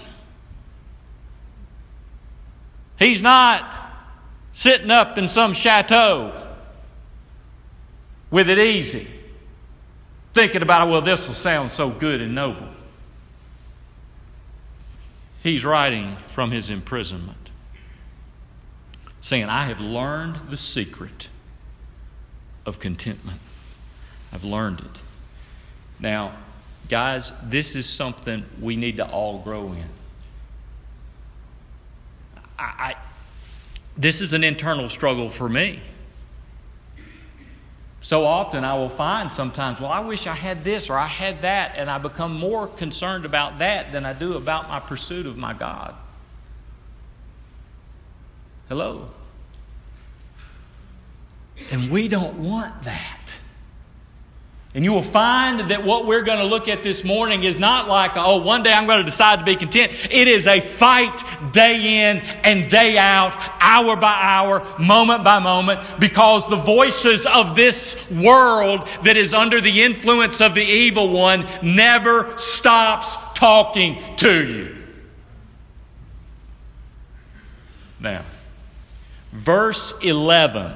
He's 2.99 3.23
not 3.23 3.92
sitting 4.55 4.91
up 4.91 5.19
in 5.19 5.29
some 5.29 5.53
chateau 5.53 6.33
with 8.31 8.49
it 8.49 8.59
easy, 8.59 9.07
thinking 10.33 10.63
about, 10.63 10.89
well, 10.89 11.03
this 11.03 11.27
will 11.27 11.35
sound 11.35 11.71
so 11.71 11.91
good 11.91 12.21
and 12.21 12.35
noble. 12.35 12.69
He's 15.43 15.65
writing 15.65 16.17
from 16.29 16.51
his 16.51 16.71
imprisonment, 16.71 17.51
saying, 19.21 19.45
I 19.45 19.65
have 19.65 19.81
learned 19.81 20.51
the 20.51 20.57
secret 20.57 21.29
of 22.65 22.79
contentment. 22.79 23.41
I've 24.33 24.45
learned 24.45 24.81
it. 24.81 25.01
Now, 25.99 26.33
guys, 26.89 27.33
this 27.43 27.77
is 27.77 27.89
something 27.89 28.45
we 28.61 28.77
need 28.77 28.97
to 28.99 29.07
all 29.07 29.41
grow 29.41 29.73
in. 29.73 29.89
I, 32.59 32.95
this 33.97 34.21
is 34.21 34.33
an 34.33 34.45
internal 34.45 34.89
struggle 34.89 35.29
for 35.29 35.49
me. 35.49 35.81
So 38.01 38.25
often 38.25 38.65
I 38.65 38.77
will 38.77 38.89
find 38.89 39.31
sometimes, 39.31 39.81
well, 39.81 39.91
I 39.91 40.01
wish 40.01 40.27
I 40.27 40.35
had 40.35 40.65
this 40.65 40.91
or 40.91 40.95
I 40.95 41.07
had 41.07 41.43
that, 41.43 41.75
and 41.77 41.89
I 41.89 41.99
become 41.99 42.35
more 42.35 42.67
concerned 42.67 43.25
about 43.25 43.61
that 43.61 43.93
than 43.93 44.05
I 44.05 44.13
do 44.13 44.35
about 44.35 44.69
my 44.69 44.81
pursuit 44.81 45.25
of 45.25 45.37
my 45.37 45.53
God. 45.53 45.95
Hello? 48.69 49.09
And 51.71 51.91
we 51.91 52.09
don't 52.09 52.39
want 52.39 52.83
that. 52.83 53.22
And 54.75 54.85
you 54.85 54.93
will 54.93 55.03
find 55.03 55.71
that 55.71 55.85
what 55.85 56.07
we're 56.07 56.23
going 56.23 56.39
to 56.39 56.47
look 56.47 56.67
at 56.67 56.83
this 56.83 57.05
morning 57.05 57.45
is 57.45 57.59
not 57.59 57.89
like, 57.89 58.13
oh, 58.15 58.39
one 58.39 58.63
day 58.63 58.73
I'm 58.73 58.87
going 58.87 59.01
to 59.01 59.05
decide 59.05 59.41
to 59.41 59.45
be 59.45 59.55
content. 59.55 59.93
It 60.11 60.29
is 60.29 60.47
a 60.47 60.61
fight 60.61 61.23
day 61.53 62.09
in 62.09 62.19
and 62.43 62.71
day 62.71 62.97
out, 62.97 63.37
hour 63.61 63.97
by 63.97 64.15
hour, 64.19 64.67
moment 64.79 65.25
by 65.25 65.41
moment, 65.41 65.81
because 66.01 66.49
the 66.49 66.57
voices 66.57 67.27
of 67.27 67.55
this 67.55 68.11
world 68.11 68.89
that 69.03 69.19
is 69.19 69.35
under 69.35 69.61
the 69.61 69.83
influence 69.83 70.41
of 70.41 70.55
the 70.55 70.65
evil 70.65 71.11
one 71.11 71.47
never 71.63 72.39
stops 72.39 73.39
talking 73.39 74.01
to 74.17 74.47
you. 74.47 74.77
Now, 78.01 78.25
verse 79.33 79.93
11 80.01 80.73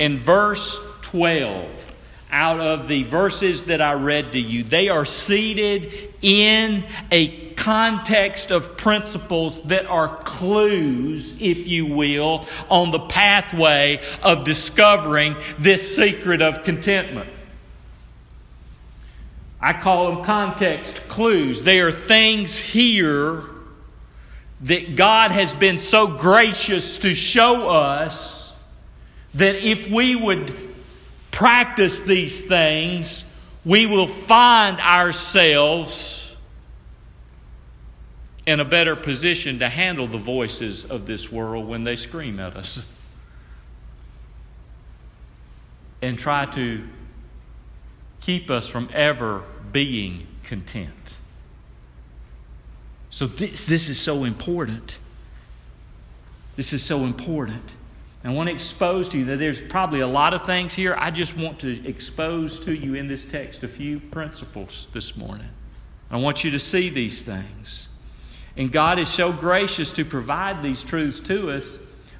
and 0.00 0.18
verse 0.18 0.80
12 1.02 1.77
out 2.30 2.60
of 2.60 2.88
the 2.88 3.04
verses 3.04 3.64
that 3.64 3.80
I 3.80 3.94
read 3.94 4.32
to 4.32 4.40
you. 4.40 4.62
They 4.62 4.88
are 4.88 5.04
seated 5.04 6.14
in 6.20 6.84
a 7.10 7.48
context 7.54 8.50
of 8.50 8.76
principles 8.76 9.62
that 9.64 9.86
are 9.86 10.16
clues, 10.18 11.36
if 11.40 11.66
you 11.66 11.86
will, 11.86 12.46
on 12.70 12.90
the 12.90 13.00
pathway 13.00 14.00
of 14.22 14.44
discovering 14.44 15.36
this 15.58 15.96
secret 15.96 16.42
of 16.42 16.64
contentment. 16.64 17.30
I 19.60 19.72
call 19.72 20.12
them 20.12 20.24
context 20.24 21.08
clues. 21.08 21.62
They 21.62 21.80
are 21.80 21.90
things 21.90 22.58
here 22.58 23.42
that 24.62 24.96
God 24.96 25.30
has 25.30 25.54
been 25.54 25.78
so 25.78 26.06
gracious 26.06 26.98
to 26.98 27.14
show 27.14 27.68
us 27.68 28.52
that 29.34 29.56
if 29.56 29.90
we 29.90 30.16
would 30.16 30.67
practice 31.30 32.00
these 32.00 32.44
things, 32.44 33.24
we 33.64 33.86
will 33.86 34.06
find 34.06 34.80
ourselves 34.80 36.34
in 38.46 38.60
a 38.60 38.64
better 38.64 38.96
position 38.96 39.58
to 39.58 39.68
handle 39.68 40.06
the 40.06 40.16
voices 40.16 40.86
of 40.86 41.06
this 41.06 41.30
world 41.30 41.68
when 41.68 41.84
they 41.84 41.96
scream 41.96 42.40
at 42.40 42.56
us. 42.56 42.82
And 46.00 46.18
try 46.18 46.46
to 46.46 46.82
keep 48.22 48.50
us 48.50 48.66
from 48.66 48.88
ever 48.94 49.42
being 49.72 50.26
content. 50.44 51.16
So, 53.10 53.26
this, 53.26 53.66
this 53.66 53.88
is 53.88 54.00
so 54.00 54.24
important. 54.24 54.96
This 56.56 56.72
is 56.72 56.82
so 56.82 57.04
important. 57.04 57.62
I 58.24 58.30
want 58.30 58.48
to 58.48 58.54
expose 58.54 59.08
to 59.10 59.18
you 59.18 59.24
that 59.26 59.38
there's 59.38 59.60
probably 59.60 60.00
a 60.00 60.06
lot 60.06 60.34
of 60.34 60.44
things 60.44 60.74
here. 60.74 60.96
I 60.98 61.10
just 61.10 61.36
want 61.36 61.60
to 61.60 61.86
expose 61.88 62.58
to 62.60 62.74
you 62.74 62.94
in 62.94 63.06
this 63.06 63.24
text 63.24 63.62
a 63.62 63.68
few 63.68 64.00
principles 64.00 64.88
this 64.92 65.16
morning. 65.16 65.48
I 66.10 66.16
want 66.16 66.42
you 66.42 66.50
to 66.52 66.60
see 66.60 66.88
these 66.88 67.22
things. 67.22 67.88
And 68.56 68.72
God 68.72 68.98
is 68.98 69.08
so 69.08 69.32
gracious 69.32 69.92
to 69.92 70.04
provide 70.04 70.64
these 70.64 70.82
truths 70.82 71.20
to 71.20 71.52
us 71.52 71.78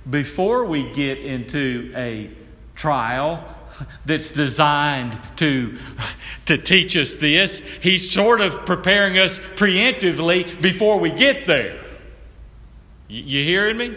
before 0.08 0.66
we 0.66 0.92
get 0.92 1.18
into 1.18 1.92
a 1.96 2.30
trial 2.76 3.42
that's 4.06 4.30
designed 4.30 5.18
to, 5.36 5.78
to 6.46 6.58
teach 6.58 6.96
us 6.96 7.16
this. 7.16 7.60
He's 7.60 8.10
sort 8.10 8.40
of 8.40 8.64
preparing 8.66 9.18
us 9.18 9.40
preemptively 9.40 10.60
before 10.62 11.00
we 11.00 11.10
get 11.10 11.46
there. 11.46 11.84
You 13.08 13.42
hearing 13.42 13.76
me? 13.76 13.96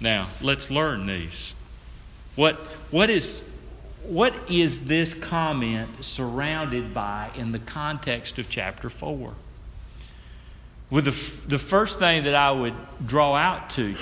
Now, 0.00 0.28
let's 0.42 0.70
learn 0.70 1.06
these. 1.06 1.54
What, 2.34 2.56
what, 2.90 3.08
is, 3.08 3.42
what 4.04 4.34
is 4.50 4.86
this 4.86 5.14
comment 5.14 6.04
surrounded 6.04 6.92
by 6.92 7.30
in 7.36 7.52
the 7.52 7.58
context 7.58 8.38
of 8.38 8.50
chapter 8.50 8.90
4? 8.90 9.34
Well, 10.90 11.02
the, 11.02 11.32
the 11.48 11.58
first 11.58 11.98
thing 11.98 12.24
that 12.24 12.34
I 12.34 12.50
would 12.50 12.74
draw 13.04 13.34
out 13.34 13.70
to 13.70 13.86
you 13.86 13.96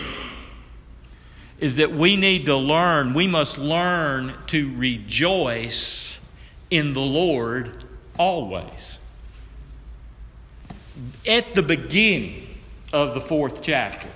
is 1.58 1.76
that 1.76 1.92
we 1.92 2.16
need 2.16 2.46
to 2.46 2.56
learn, 2.56 3.14
we 3.14 3.26
must 3.26 3.56
learn 3.56 4.34
to 4.48 4.76
rejoice 4.76 6.20
in 6.70 6.92
the 6.92 7.00
Lord 7.00 7.84
always. 8.18 8.98
at 11.26 11.54
the 11.54 11.62
beginning 11.62 12.46
of 12.92 13.14
the 13.14 13.20
fourth 13.20 13.62
chapter. 13.62 14.08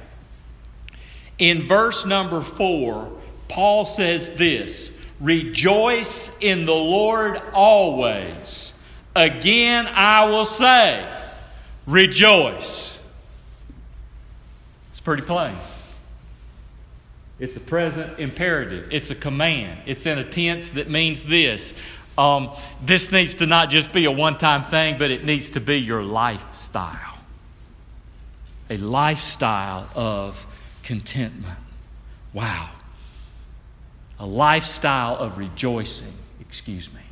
In 1.38 1.62
verse 1.62 2.04
number 2.04 2.42
four, 2.42 3.12
Paul 3.48 3.84
says 3.84 4.34
this 4.34 4.96
Rejoice 5.20 6.36
in 6.40 6.66
the 6.66 6.74
Lord 6.74 7.40
always. 7.52 8.74
Again, 9.14 9.86
I 9.86 10.26
will 10.26 10.46
say, 10.46 11.06
Rejoice. 11.86 12.98
It's 14.92 15.00
pretty 15.00 15.22
plain. 15.22 15.54
It's 17.38 17.56
a 17.56 17.60
present 17.60 18.18
imperative. 18.18 18.88
It's 18.90 19.10
a 19.10 19.14
command. 19.14 19.80
It's 19.86 20.06
in 20.06 20.18
a 20.18 20.24
tense 20.24 20.70
that 20.70 20.90
means 20.90 21.22
this. 21.22 21.74
Um, 22.16 22.50
this 22.84 23.12
needs 23.12 23.34
to 23.34 23.46
not 23.46 23.70
just 23.70 23.92
be 23.92 24.04
a 24.06 24.10
one 24.10 24.38
time 24.38 24.64
thing, 24.64 24.98
but 24.98 25.12
it 25.12 25.24
needs 25.24 25.50
to 25.50 25.60
be 25.60 25.76
your 25.76 26.02
lifestyle. 26.02 27.16
A 28.70 28.76
lifestyle 28.76 29.88
of 29.94 30.44
contentment. 30.88 31.58
Wow. 32.32 32.70
A 34.18 34.26
lifestyle 34.26 35.16
of 35.16 35.36
rejoicing. 35.36 36.14
Excuse 36.40 36.90
me. 36.94 37.02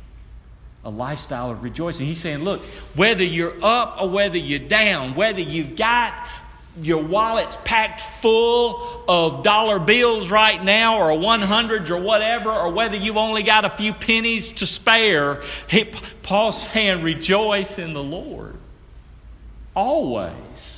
A 0.83 0.89
lifestyle 0.89 1.51
of 1.51 1.61
rejoicing. 1.61 2.07
He's 2.07 2.19
saying, 2.19 2.39
look, 2.39 2.63
whether 2.95 3.23
you're 3.23 3.53
up 3.63 4.01
or 4.01 4.09
whether 4.09 4.39
you're 4.39 4.67
down, 4.67 5.13
whether 5.13 5.41
you've 5.41 5.75
got 5.75 6.15
your 6.81 7.03
wallet's 7.03 7.55
packed 7.65 8.01
full 8.01 9.03
of 9.07 9.43
dollar 9.43 9.77
bills 9.77 10.31
right 10.31 10.63
now 10.63 10.97
or 10.97 11.11
100s 11.11 11.91
or 11.91 12.01
whatever, 12.01 12.49
or 12.49 12.71
whether 12.71 12.97
you've 12.97 13.15
only 13.15 13.43
got 13.43 13.63
a 13.63 13.69
few 13.69 13.93
pennies 13.93 14.49
to 14.49 14.65
spare, 14.65 15.43
Paul's 16.23 16.67
saying, 16.67 17.03
rejoice 17.03 17.77
in 17.77 17.93
the 17.93 18.03
Lord. 18.03 18.55
Always. 19.75 20.76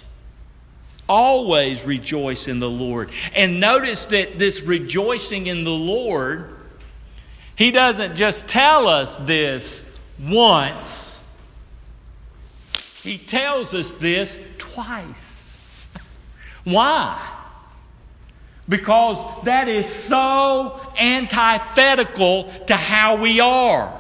Always 1.09 1.83
rejoice 1.83 2.47
in 2.47 2.59
the 2.59 2.69
Lord. 2.69 3.09
And 3.33 3.59
notice 3.59 4.05
that 4.05 4.37
this 4.37 4.61
rejoicing 4.61 5.47
in 5.47 5.63
the 5.63 5.71
Lord, 5.71 6.55
he 7.55 7.71
doesn't 7.71 8.15
just 8.15 8.47
tell 8.47 8.87
us 8.87 9.15
this 9.15 9.89
once, 10.19 11.19
he 13.01 13.17
tells 13.17 13.73
us 13.73 13.95
this 13.95 14.47
twice. 14.59 15.57
Why? 16.63 17.37
Because 18.67 19.43
that 19.45 19.67
is 19.67 19.87
so 19.87 20.79
antithetical 20.99 22.43
to 22.67 22.75
how 22.75 23.15
we 23.15 23.39
are. 23.39 23.99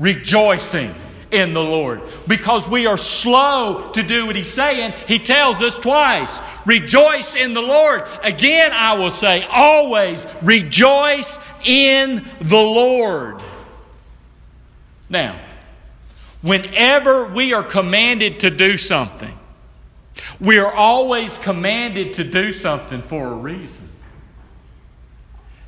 Rejoicing 0.00 0.94
in 1.30 1.52
the 1.52 1.62
Lord. 1.62 2.02
Because 2.26 2.68
we 2.68 2.86
are 2.86 2.98
slow 2.98 3.90
to 3.92 4.02
do 4.02 4.26
what 4.26 4.36
He's 4.36 4.52
saying, 4.52 4.92
He 5.06 5.18
tells 5.18 5.62
us 5.62 5.78
twice 5.78 6.38
Rejoice 6.66 7.36
in 7.36 7.54
the 7.54 7.62
Lord. 7.62 8.02
Again, 8.24 8.72
I 8.74 8.94
will 8.94 9.12
say, 9.12 9.46
always 9.48 10.26
rejoice 10.42 11.38
in 11.64 12.28
the 12.40 12.56
Lord. 12.56 13.40
Now, 15.08 15.40
whenever 16.42 17.26
we 17.26 17.54
are 17.54 17.62
commanded 17.62 18.40
to 18.40 18.50
do 18.50 18.76
something, 18.76 19.32
we 20.40 20.58
are 20.58 20.72
always 20.72 21.38
commanded 21.38 22.14
to 22.14 22.24
do 22.24 22.50
something 22.50 23.00
for 23.02 23.28
a 23.28 23.36
reason. 23.36 23.85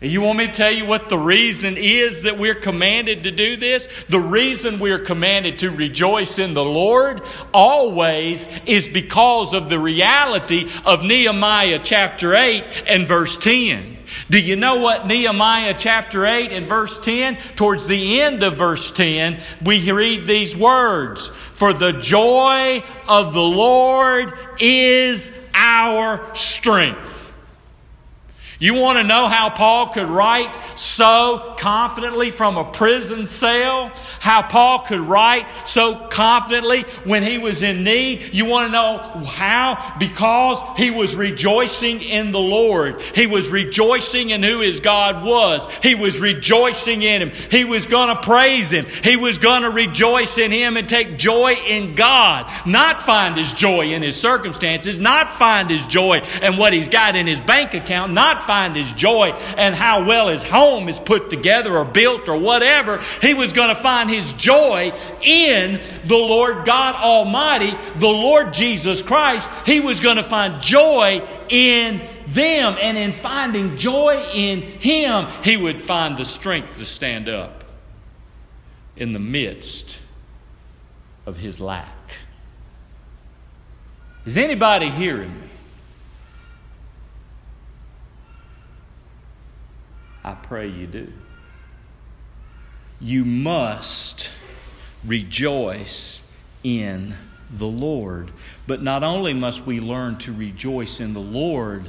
And 0.00 0.12
you 0.12 0.20
want 0.20 0.38
me 0.38 0.46
to 0.46 0.52
tell 0.52 0.70
you 0.70 0.86
what 0.86 1.08
the 1.08 1.18
reason 1.18 1.76
is 1.76 2.22
that 2.22 2.38
we're 2.38 2.54
commanded 2.54 3.24
to 3.24 3.32
do 3.32 3.56
this? 3.56 3.88
The 4.08 4.20
reason 4.20 4.78
we're 4.78 5.00
commanded 5.00 5.58
to 5.60 5.70
rejoice 5.70 6.38
in 6.38 6.54
the 6.54 6.64
Lord 6.64 7.20
always 7.52 8.46
is 8.64 8.86
because 8.86 9.54
of 9.54 9.68
the 9.68 9.78
reality 9.78 10.70
of 10.84 11.02
Nehemiah 11.02 11.80
chapter 11.82 12.36
8 12.36 12.64
and 12.86 13.08
verse 13.08 13.36
10. 13.38 13.96
Do 14.30 14.38
you 14.38 14.54
know 14.54 14.76
what 14.76 15.08
Nehemiah 15.08 15.74
chapter 15.76 16.24
8 16.24 16.52
and 16.52 16.68
verse 16.68 16.96
10? 17.04 17.36
Towards 17.56 17.88
the 17.88 18.20
end 18.20 18.44
of 18.44 18.56
verse 18.56 18.92
10, 18.92 19.40
we 19.64 19.90
read 19.90 20.28
these 20.28 20.56
words 20.56 21.26
For 21.26 21.72
the 21.72 21.92
joy 21.92 22.84
of 23.08 23.34
the 23.34 23.42
Lord 23.42 24.32
is 24.60 25.36
our 25.52 26.36
strength. 26.36 27.27
You 28.60 28.74
want 28.74 28.98
to 28.98 29.04
know 29.04 29.28
how 29.28 29.50
Paul 29.50 29.90
could 29.90 30.08
write 30.08 30.52
so 30.74 31.54
confidently 31.58 32.32
from 32.32 32.56
a 32.56 32.64
prison 32.64 33.28
cell? 33.28 33.92
How 34.18 34.42
Paul 34.42 34.80
could 34.80 34.98
write 34.98 35.46
so 35.64 35.94
confidently 36.08 36.82
when 37.04 37.22
he 37.22 37.38
was 37.38 37.62
in 37.62 37.84
need? 37.84 38.34
You 38.34 38.46
want 38.46 38.66
to 38.66 38.72
know 38.72 38.98
how? 39.26 39.94
Because 40.00 40.58
he 40.76 40.90
was 40.90 41.14
rejoicing 41.14 42.02
in 42.02 42.32
the 42.32 42.40
Lord. 42.40 43.00
He 43.00 43.28
was 43.28 43.48
rejoicing 43.48 44.30
in 44.30 44.42
who 44.42 44.60
his 44.60 44.80
God 44.80 45.24
was. 45.24 45.72
He 45.76 45.94
was 45.94 46.18
rejoicing 46.18 47.02
in 47.02 47.22
him. 47.22 47.30
He 47.52 47.62
was 47.62 47.86
going 47.86 48.14
to 48.16 48.20
praise 48.22 48.72
him. 48.72 48.86
He 49.04 49.14
was 49.14 49.38
going 49.38 49.62
to 49.62 49.70
rejoice 49.70 50.36
in 50.36 50.50
him 50.50 50.76
and 50.76 50.88
take 50.88 51.16
joy 51.16 51.52
in 51.52 51.94
God. 51.94 52.50
Not 52.66 53.04
find 53.04 53.36
his 53.36 53.52
joy 53.52 53.92
in 53.92 54.02
his 54.02 54.16
circumstances, 54.20 54.98
not 54.98 55.32
find 55.32 55.70
his 55.70 55.86
joy 55.86 56.22
in 56.42 56.56
what 56.56 56.72
he's 56.72 56.88
got 56.88 57.14
in 57.14 57.28
his 57.28 57.40
bank 57.40 57.74
account, 57.74 58.12
not 58.12 58.47
find 58.48 58.74
his 58.74 58.90
joy 58.92 59.28
and 59.56 59.74
how 59.74 60.06
well 60.06 60.28
his 60.28 60.42
home 60.42 60.88
is 60.88 60.98
put 60.98 61.28
together 61.28 61.76
or 61.76 61.84
built 61.84 62.28
or 62.28 62.38
whatever. 62.38 62.98
He 63.20 63.34
was 63.34 63.52
going 63.52 63.68
to 63.68 63.74
find 63.74 64.08
his 64.08 64.32
joy 64.32 64.92
in 65.22 65.80
the 66.06 66.16
Lord 66.16 66.64
God 66.64 66.94
Almighty, 66.96 67.72
the 67.96 68.08
Lord 68.08 68.54
Jesus 68.54 69.02
Christ. 69.02 69.50
He 69.66 69.80
was 69.80 70.00
going 70.00 70.16
to 70.16 70.22
find 70.22 70.62
joy 70.62 71.22
in 71.50 72.00
them. 72.28 72.76
And 72.80 72.96
in 72.96 73.12
finding 73.12 73.76
joy 73.76 74.30
in 74.32 74.62
Him, 74.62 75.26
he 75.44 75.56
would 75.56 75.82
find 75.82 76.16
the 76.16 76.24
strength 76.24 76.78
to 76.78 76.86
stand 76.86 77.28
up 77.28 77.64
in 78.96 79.12
the 79.12 79.18
midst 79.18 79.98
of 81.26 81.36
his 81.36 81.60
lack. 81.60 81.86
Is 84.26 84.36
anybody 84.36 84.90
hearing 84.90 85.32
me? 85.40 85.47
I 90.28 90.34
pray 90.34 90.68
you 90.68 90.86
do. 90.86 91.10
You 93.00 93.24
must 93.24 94.28
rejoice 95.02 96.22
in 96.62 97.14
the 97.50 97.66
Lord. 97.66 98.30
But 98.66 98.82
not 98.82 99.02
only 99.02 99.32
must 99.32 99.64
we 99.64 99.80
learn 99.80 100.18
to 100.18 100.34
rejoice 100.34 101.00
in 101.00 101.14
the 101.14 101.20
Lord, 101.20 101.88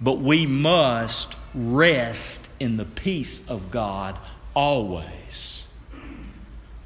but 0.00 0.20
we 0.20 0.46
must 0.46 1.34
rest 1.52 2.48
in 2.60 2.76
the 2.76 2.84
peace 2.84 3.50
of 3.50 3.72
God 3.72 4.16
always. 4.54 5.64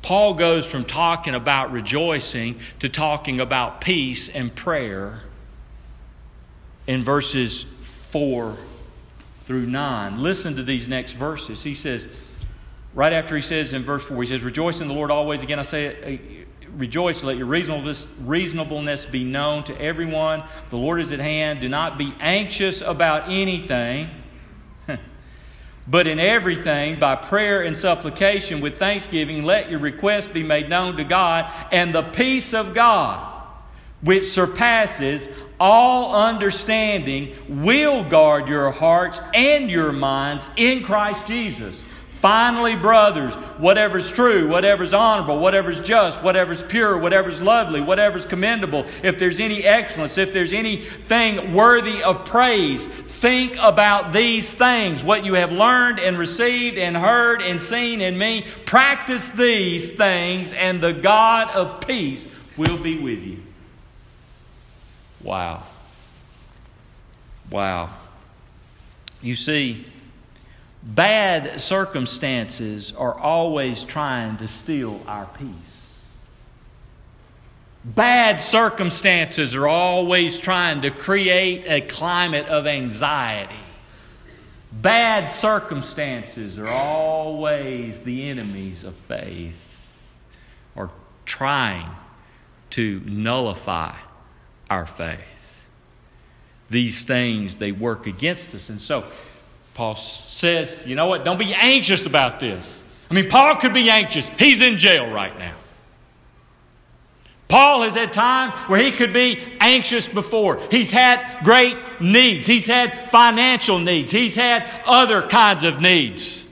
Paul 0.00 0.32
goes 0.32 0.64
from 0.64 0.86
talking 0.86 1.34
about 1.34 1.72
rejoicing 1.72 2.58
to 2.80 2.88
talking 2.88 3.38
about 3.38 3.82
peace 3.82 4.30
and 4.30 4.54
prayer 4.54 5.20
in 6.86 7.02
verses 7.02 7.64
4 7.64 8.56
through 9.44 9.66
9. 9.66 10.20
Listen 10.20 10.56
to 10.56 10.62
these 10.62 10.88
next 10.88 11.12
verses. 11.12 11.62
He 11.62 11.74
says, 11.74 12.08
right 12.94 13.12
after 13.12 13.36
he 13.36 13.42
says 13.42 13.72
in 13.72 13.82
verse 13.82 14.04
4, 14.04 14.22
he 14.22 14.28
says, 14.28 14.42
Rejoice 14.42 14.80
in 14.80 14.88
the 14.88 14.94
Lord 14.94 15.10
always. 15.10 15.42
Again, 15.42 15.58
I 15.58 15.62
say, 15.62 16.20
uh, 16.20 16.44
Rejoice, 16.76 17.22
let 17.22 17.36
your 17.36 17.46
reasonableness, 17.46 18.04
reasonableness 18.24 19.06
be 19.06 19.22
known 19.22 19.62
to 19.64 19.80
everyone. 19.80 20.42
The 20.70 20.76
Lord 20.76 21.00
is 21.00 21.12
at 21.12 21.20
hand. 21.20 21.60
Do 21.60 21.68
not 21.68 21.98
be 21.98 22.12
anxious 22.18 22.80
about 22.80 23.30
anything, 23.30 24.10
but 25.86 26.08
in 26.08 26.18
everything, 26.18 26.98
by 26.98 27.14
prayer 27.14 27.62
and 27.62 27.78
supplication 27.78 28.60
with 28.60 28.76
thanksgiving, 28.76 29.44
let 29.44 29.70
your 29.70 29.78
requests 29.78 30.26
be 30.26 30.42
made 30.42 30.68
known 30.68 30.96
to 30.96 31.04
God, 31.04 31.48
and 31.70 31.94
the 31.94 32.02
peace 32.02 32.54
of 32.54 32.74
God, 32.74 33.24
which 34.00 34.32
surpasses 34.32 35.28
all 35.60 36.14
understanding 36.14 37.34
will 37.48 38.04
guard 38.08 38.48
your 38.48 38.70
hearts 38.70 39.20
and 39.32 39.70
your 39.70 39.92
minds 39.92 40.46
in 40.56 40.82
Christ 40.82 41.26
Jesus. 41.26 41.80
Finally, 42.24 42.74
brothers, 42.74 43.34
whatever's 43.58 44.10
true, 44.10 44.48
whatever's 44.48 44.94
honorable, 44.94 45.38
whatever's 45.38 45.78
just, 45.82 46.22
whatever's 46.22 46.62
pure, 46.62 46.96
whatever's 46.96 47.38
lovely, 47.38 47.82
whatever's 47.82 48.24
commendable, 48.24 48.86
if 49.02 49.18
there's 49.18 49.40
any 49.40 49.62
excellence, 49.62 50.16
if 50.16 50.32
there's 50.32 50.54
anything 50.54 51.52
worthy 51.52 52.02
of 52.02 52.24
praise, 52.24 52.86
think 52.86 53.56
about 53.60 54.14
these 54.14 54.54
things. 54.54 55.04
What 55.04 55.26
you 55.26 55.34
have 55.34 55.52
learned 55.52 56.00
and 56.00 56.16
received 56.16 56.78
and 56.78 56.96
heard 56.96 57.42
and 57.42 57.62
seen 57.62 58.00
in 58.00 58.16
me, 58.16 58.46
practice 58.64 59.28
these 59.28 59.94
things, 59.94 60.54
and 60.54 60.82
the 60.82 60.94
God 60.94 61.50
of 61.50 61.86
peace 61.86 62.26
will 62.56 62.78
be 62.78 62.98
with 62.98 63.18
you. 63.18 63.43
Wow. 65.24 65.62
Wow. 67.50 67.90
You 69.22 69.34
see, 69.34 69.86
bad 70.82 71.60
circumstances 71.60 72.94
are 72.94 73.14
always 73.14 73.84
trying 73.84 74.36
to 74.36 74.48
steal 74.48 75.00
our 75.08 75.26
peace. 75.38 76.04
Bad 77.86 78.42
circumstances 78.42 79.54
are 79.54 79.66
always 79.66 80.38
trying 80.38 80.82
to 80.82 80.90
create 80.90 81.64
a 81.66 81.80
climate 81.80 82.46
of 82.46 82.66
anxiety. 82.66 83.54
Bad 84.72 85.30
circumstances 85.30 86.58
are 86.58 86.68
always 86.68 88.00
the 88.00 88.28
enemies 88.28 88.84
of 88.84 88.94
faith 88.94 89.98
or 90.76 90.90
trying 91.24 91.88
to 92.70 93.00
nullify 93.06 93.94
our 94.70 94.86
faith. 94.86 95.20
These 96.70 97.04
things, 97.04 97.56
they 97.56 97.72
work 97.72 98.06
against 98.06 98.54
us. 98.54 98.68
And 98.68 98.80
so, 98.80 99.04
Paul 99.74 99.96
says, 99.96 100.84
you 100.86 100.94
know 100.94 101.06
what? 101.06 101.24
Don't 101.24 101.38
be 101.38 101.54
anxious 101.54 102.06
about 102.06 102.40
this. 102.40 102.82
I 103.10 103.14
mean, 103.14 103.28
Paul 103.28 103.56
could 103.56 103.74
be 103.74 103.90
anxious. 103.90 104.28
He's 104.28 104.62
in 104.62 104.78
jail 104.78 105.10
right 105.10 105.38
now. 105.38 105.54
Paul 107.48 107.82
has 107.82 107.94
had 107.94 108.12
time 108.12 108.50
where 108.68 108.82
he 108.82 108.90
could 108.90 109.12
be 109.12 109.38
anxious 109.60 110.08
before. 110.08 110.58
He's 110.70 110.90
had 110.90 111.44
great 111.44 111.76
needs. 112.00 112.46
He's 112.46 112.66
had 112.66 113.10
financial 113.10 113.78
needs. 113.78 114.10
He's 114.10 114.34
had 114.34 114.68
other 114.86 115.22
kinds 115.28 115.62
of 115.62 115.80
needs. 115.80 116.42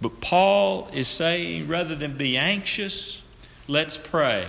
But 0.00 0.20
Paul 0.20 0.88
is 0.92 1.08
saying 1.08 1.68
rather 1.68 1.94
than 1.94 2.18
be 2.18 2.36
anxious, 2.36 3.22
let's 3.68 3.96
pray. 3.96 4.46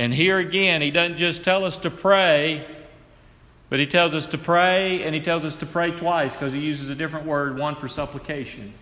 And 0.00 0.14
here 0.14 0.38
again, 0.38 0.80
he 0.80 0.90
doesn't 0.90 1.18
just 1.18 1.44
tell 1.44 1.62
us 1.62 1.76
to 1.80 1.90
pray, 1.90 2.64
but 3.68 3.78
he 3.80 3.86
tells 3.86 4.14
us 4.14 4.24
to 4.30 4.38
pray, 4.38 5.02
and 5.02 5.14
he 5.14 5.20
tells 5.20 5.44
us 5.44 5.56
to 5.56 5.66
pray 5.66 5.90
twice 5.90 6.32
because 6.32 6.54
he 6.54 6.60
uses 6.60 6.88
a 6.88 6.94
different 6.94 7.26
word, 7.26 7.58
one 7.58 7.76
for 7.76 7.86
supplication. 7.86 8.72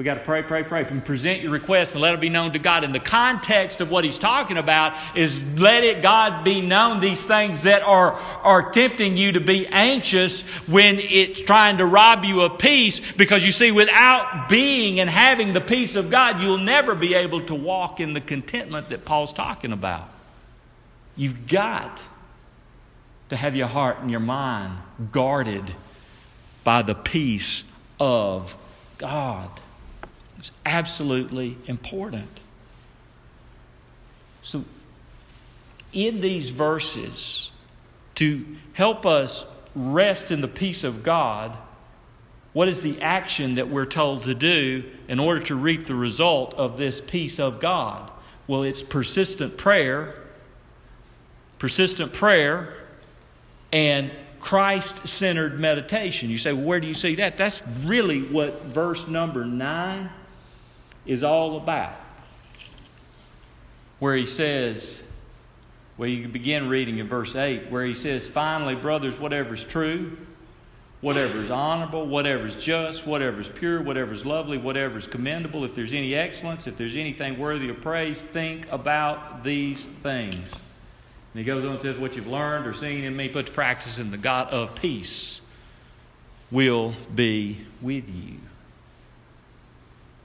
We 0.00 0.04
got 0.04 0.14
to 0.14 0.20
pray, 0.20 0.42
pray, 0.42 0.62
pray, 0.62 0.86
and 0.86 1.04
present 1.04 1.42
your 1.42 1.52
request 1.52 1.92
and 1.92 2.00
let 2.00 2.14
it 2.14 2.20
be 2.20 2.30
known 2.30 2.54
to 2.54 2.58
God. 2.58 2.84
And 2.84 2.94
the 2.94 2.98
context 2.98 3.82
of 3.82 3.90
what 3.90 4.02
he's 4.02 4.16
talking 4.16 4.56
about 4.56 4.94
is 5.14 5.44
let 5.60 5.84
it 5.84 6.00
God 6.00 6.42
be 6.42 6.62
known 6.62 7.00
these 7.00 7.22
things 7.22 7.64
that 7.64 7.82
are, 7.82 8.14
are 8.14 8.70
tempting 8.70 9.18
you 9.18 9.32
to 9.32 9.40
be 9.40 9.66
anxious 9.66 10.48
when 10.66 10.98
it's 11.00 11.42
trying 11.42 11.76
to 11.76 11.84
rob 11.84 12.24
you 12.24 12.40
of 12.40 12.58
peace. 12.58 13.12
Because 13.12 13.44
you 13.44 13.52
see, 13.52 13.72
without 13.72 14.48
being 14.48 15.00
and 15.00 15.10
having 15.10 15.52
the 15.52 15.60
peace 15.60 15.96
of 15.96 16.08
God, 16.10 16.40
you'll 16.40 16.56
never 16.56 16.94
be 16.94 17.14
able 17.14 17.44
to 17.48 17.54
walk 17.54 18.00
in 18.00 18.14
the 18.14 18.22
contentment 18.22 18.88
that 18.88 19.04
Paul's 19.04 19.34
talking 19.34 19.72
about. 19.72 20.08
You've 21.14 21.46
got 21.46 22.00
to 23.28 23.36
have 23.36 23.54
your 23.54 23.68
heart 23.68 23.98
and 24.00 24.10
your 24.10 24.20
mind 24.20 24.78
guarded 25.12 25.64
by 26.64 26.80
the 26.80 26.94
peace 26.94 27.64
of 28.00 28.56
God. 28.96 29.50
It's 30.40 30.52
absolutely 30.64 31.58
important. 31.66 32.30
So, 34.42 34.64
in 35.92 36.22
these 36.22 36.48
verses, 36.48 37.50
to 38.14 38.46
help 38.72 39.04
us 39.04 39.44
rest 39.74 40.30
in 40.30 40.40
the 40.40 40.48
peace 40.48 40.82
of 40.82 41.02
God, 41.02 41.54
what 42.54 42.68
is 42.68 42.82
the 42.82 43.02
action 43.02 43.56
that 43.56 43.68
we're 43.68 43.84
told 43.84 44.22
to 44.24 44.34
do 44.34 44.82
in 45.08 45.20
order 45.20 45.42
to 45.44 45.54
reap 45.54 45.84
the 45.84 45.94
result 45.94 46.54
of 46.54 46.78
this 46.78 47.02
peace 47.02 47.38
of 47.38 47.60
God? 47.60 48.10
Well, 48.46 48.62
it's 48.62 48.82
persistent 48.82 49.58
prayer, 49.58 50.14
persistent 51.58 52.14
prayer, 52.14 52.72
and 53.74 54.10
Christ 54.40 55.06
centered 55.06 55.60
meditation. 55.60 56.30
You 56.30 56.38
say, 56.38 56.54
well, 56.54 56.64
where 56.64 56.80
do 56.80 56.86
you 56.86 56.94
see 56.94 57.16
that? 57.16 57.36
That's 57.36 57.62
really 57.84 58.22
what 58.22 58.62
verse 58.62 59.06
number 59.06 59.44
9 59.44 60.08
is 61.06 61.22
all 61.22 61.56
about. 61.56 61.98
Where 63.98 64.16
he 64.16 64.26
says, 64.26 65.02
well, 66.00 66.08
you 66.08 66.28
begin 66.28 66.70
reading 66.70 66.96
in 66.96 67.08
verse 67.08 67.36
8, 67.36 67.70
where 67.70 67.84
he 67.84 67.92
says, 67.92 68.26
Finally, 68.26 68.74
brothers, 68.76 69.18
whatever 69.18 69.52
is 69.52 69.62
true, 69.62 70.16
whatever 71.02 71.42
is 71.42 71.50
honorable, 71.50 72.06
whatever 72.06 72.46
is 72.46 72.54
just, 72.54 73.06
whatever 73.06 73.38
is 73.38 73.50
pure, 73.50 73.82
whatever 73.82 74.14
is 74.14 74.24
lovely, 74.24 74.56
whatever 74.56 74.96
is 74.96 75.06
commendable, 75.06 75.62
if 75.62 75.74
there's 75.74 75.92
any 75.92 76.14
excellence, 76.14 76.66
if 76.66 76.78
there's 76.78 76.96
anything 76.96 77.38
worthy 77.38 77.68
of 77.68 77.82
praise, 77.82 78.18
think 78.18 78.66
about 78.72 79.44
these 79.44 79.84
things. 80.02 80.32
And 80.32 81.38
he 81.38 81.44
goes 81.44 81.64
on 81.64 81.72
and 81.72 81.80
says, 81.80 81.98
What 81.98 82.16
you've 82.16 82.26
learned 82.26 82.66
or 82.66 82.72
seen 82.72 83.04
in 83.04 83.14
me, 83.14 83.28
put 83.28 83.46
to 83.46 83.52
practice, 83.52 83.98
and 83.98 84.10
the 84.10 84.16
God 84.16 84.48
of 84.48 84.74
peace 84.76 85.42
will 86.50 86.94
be 87.14 87.58
with 87.82 88.08
you. 88.08 88.38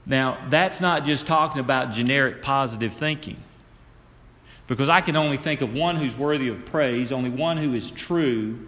Now, 0.06 0.46
that's 0.48 0.80
not 0.80 1.04
just 1.04 1.26
talking 1.26 1.60
about 1.60 1.90
generic 1.90 2.40
positive 2.40 2.94
thinking. 2.94 3.36
Because 4.68 4.88
I 4.88 5.00
can 5.00 5.16
only 5.16 5.36
think 5.36 5.60
of 5.60 5.74
one 5.74 5.96
who's 5.96 6.16
worthy 6.16 6.48
of 6.48 6.64
praise, 6.64 7.12
only 7.12 7.30
one 7.30 7.56
who 7.56 7.74
is 7.74 7.90
true, 7.90 8.66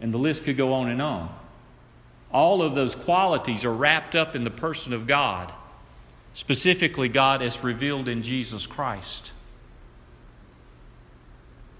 and 0.00 0.12
the 0.12 0.18
list 0.18 0.44
could 0.44 0.56
go 0.56 0.74
on 0.74 0.88
and 0.88 1.00
on. 1.00 1.34
All 2.32 2.62
of 2.62 2.74
those 2.74 2.94
qualities 2.94 3.64
are 3.64 3.72
wrapped 3.72 4.14
up 4.14 4.36
in 4.36 4.44
the 4.44 4.50
person 4.50 4.92
of 4.92 5.06
God, 5.06 5.52
specifically, 6.34 7.08
God 7.08 7.40
as 7.40 7.62
revealed 7.62 8.08
in 8.08 8.22
Jesus 8.22 8.66
Christ. 8.66 9.32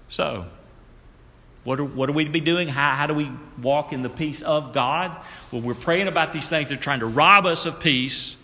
So, 0.09 0.45
what 1.67 1.81
are, 1.81 1.83
what 1.83 2.07
are 2.07 2.13
we 2.13 2.23
to 2.23 2.29
be 2.29 2.39
doing? 2.39 2.69
How, 2.69 2.95
how 2.95 3.07
do 3.07 3.13
we 3.13 3.29
walk 3.61 3.91
in 3.91 4.01
the 4.01 4.07
peace 4.07 4.41
of 4.41 4.71
God? 4.71 5.11
Well, 5.51 5.61
we're 5.61 5.73
praying 5.73 6.07
about 6.07 6.31
these 6.31 6.47
things 6.47 6.69
that 6.69 6.79
are 6.79 6.81
trying 6.81 7.01
to 7.01 7.07
rob 7.07 7.45
us 7.45 7.65
of 7.65 7.81
peace, 7.81 8.37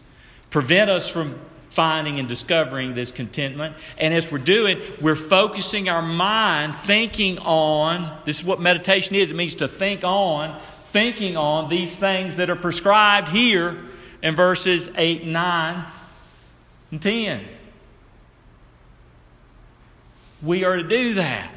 prevent 0.50 0.90
us 0.90 1.08
from 1.08 1.40
finding 1.70 2.20
and 2.20 2.28
discovering 2.28 2.96
this 2.96 3.12
contentment. 3.12 3.78
And 3.98 4.14
as 4.14 4.30
we're 4.30 4.40
doing, 4.40 4.78
we're 5.00 5.16
focusing 5.16 5.88
our 5.88 6.02
mind, 6.02 6.76
thinking 6.76 7.40
on 7.40 8.14
this 8.26 8.42
is 8.42 8.44
what 8.44 8.60
meditation 8.60 9.16
is 9.16 9.32
it 9.32 9.36
means 9.38 9.56
to 9.56 9.70
think 9.70 10.04
on, 10.04 10.60
thinking 10.88 11.38
on 11.38 11.70
these 11.70 11.98
things 11.98 12.36
that 12.36 12.50
are 12.50 12.58
prescribed 12.58 13.30
here 13.30 13.86
in 14.22 14.36
verses 14.36 14.90
8, 14.98 15.26
9, 15.26 15.86
and 16.92 17.02
10. 17.02 17.46
We 20.42 20.66
are 20.66 20.76
to 20.76 20.84
do 20.84 21.14
that 21.14 21.54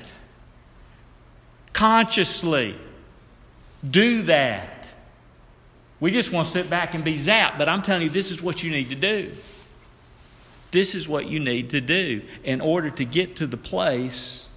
consciously 1.77 2.75
do 3.89 4.23
that. 4.23 4.89
We 6.01 6.11
just 6.11 6.33
want 6.33 6.47
to 6.47 6.53
sit 6.53 6.71
back 6.71 6.95
and 6.95 7.05
be 7.05 7.17
zapped, 7.17 7.59
but 7.59 7.69
I'm 7.69 7.83
telling 7.83 8.03
you, 8.03 8.09
this 8.09 8.31
is 8.31 8.41
what 8.41 8.63
you 8.63 8.71
need 8.71 8.89
to 8.89 8.95
do. 8.95 9.31
This 10.71 10.95
is 10.95 11.07
what 11.07 11.27
you 11.27 11.39
need 11.39 11.71
to 11.71 11.83
do 11.83 12.23
in 12.45 12.63
order 12.63 12.89
to 12.89 13.05
get 13.05 13.37
to 13.37 13.47
the 13.47 13.59
place 13.59 14.49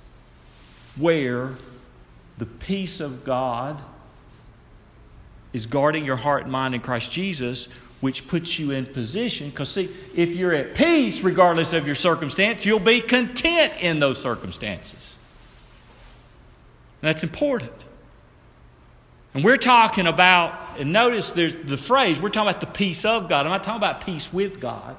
where 0.95 1.51
the 2.37 2.45
peace 2.45 3.01
of 3.01 3.25
God 3.25 3.77
is 5.51 5.65
guarding 5.65 6.05
your 6.05 6.15
heart 6.15 6.43
and 6.43 6.51
mind 6.53 6.73
in 6.73 6.79
Christ 6.79 7.11
Jesus, 7.11 7.65
which 7.99 8.29
puts 8.29 8.57
you 8.57 8.71
in 8.71 8.85
position. 8.85 9.49
Because, 9.49 9.69
see, 9.69 9.89
if 10.15 10.35
you're 10.35 10.53
at 10.53 10.73
peace, 10.73 11.21
regardless 11.21 11.73
of 11.73 11.85
your 11.85 11.95
circumstance, 11.95 12.65
you'll 12.65 12.79
be 12.79 13.01
content 13.01 13.73
in 13.81 13.99
those 13.99 14.21
circumstances. 14.21 15.08
That's 17.01 17.23
important. 17.23 17.71
And 19.33 19.43
we're 19.43 19.57
talking 19.57 20.07
about, 20.07 20.79
and 20.79 20.91
notice 20.91 21.31
there's 21.31 21.53
the 21.53 21.77
phrase, 21.77 22.19
we're 22.19 22.29
talking 22.29 22.49
about 22.49 22.61
the 22.61 22.67
peace 22.67 23.05
of 23.05 23.29
God. 23.29 23.45
I'm 23.45 23.51
not 23.51 23.63
talking 23.63 23.77
about 23.77 24.05
peace 24.05 24.31
with 24.33 24.59
God. 24.59 24.95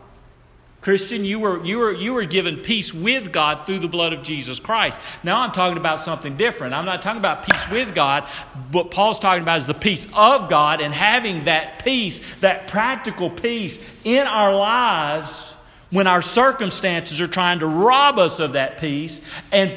Christian, 0.80 1.26
you 1.26 1.38
were, 1.40 1.62
you, 1.62 1.78
were, 1.78 1.92
you 1.92 2.14
were 2.14 2.24
given 2.24 2.56
peace 2.56 2.94
with 2.94 3.32
God 3.32 3.66
through 3.66 3.80
the 3.80 3.88
blood 3.88 4.14
of 4.14 4.22
Jesus 4.22 4.58
Christ. 4.58 4.98
Now 5.22 5.40
I'm 5.40 5.52
talking 5.52 5.76
about 5.76 6.00
something 6.00 6.38
different. 6.38 6.72
I'm 6.72 6.86
not 6.86 7.02
talking 7.02 7.18
about 7.18 7.44
peace 7.44 7.70
with 7.70 7.94
God. 7.94 8.24
What 8.72 8.90
Paul's 8.90 9.18
talking 9.18 9.42
about 9.42 9.58
is 9.58 9.66
the 9.66 9.74
peace 9.74 10.06
of 10.14 10.48
God 10.48 10.80
and 10.80 10.94
having 10.94 11.44
that 11.44 11.84
peace, 11.84 12.20
that 12.40 12.68
practical 12.68 13.28
peace 13.28 13.78
in 14.04 14.26
our 14.26 14.54
lives 14.54 15.52
when 15.90 16.06
our 16.06 16.22
circumstances 16.22 17.20
are 17.20 17.28
trying 17.28 17.58
to 17.58 17.66
rob 17.66 18.18
us 18.18 18.40
of 18.40 18.52
that 18.52 18.78
peace 18.78 19.20
and 19.52 19.76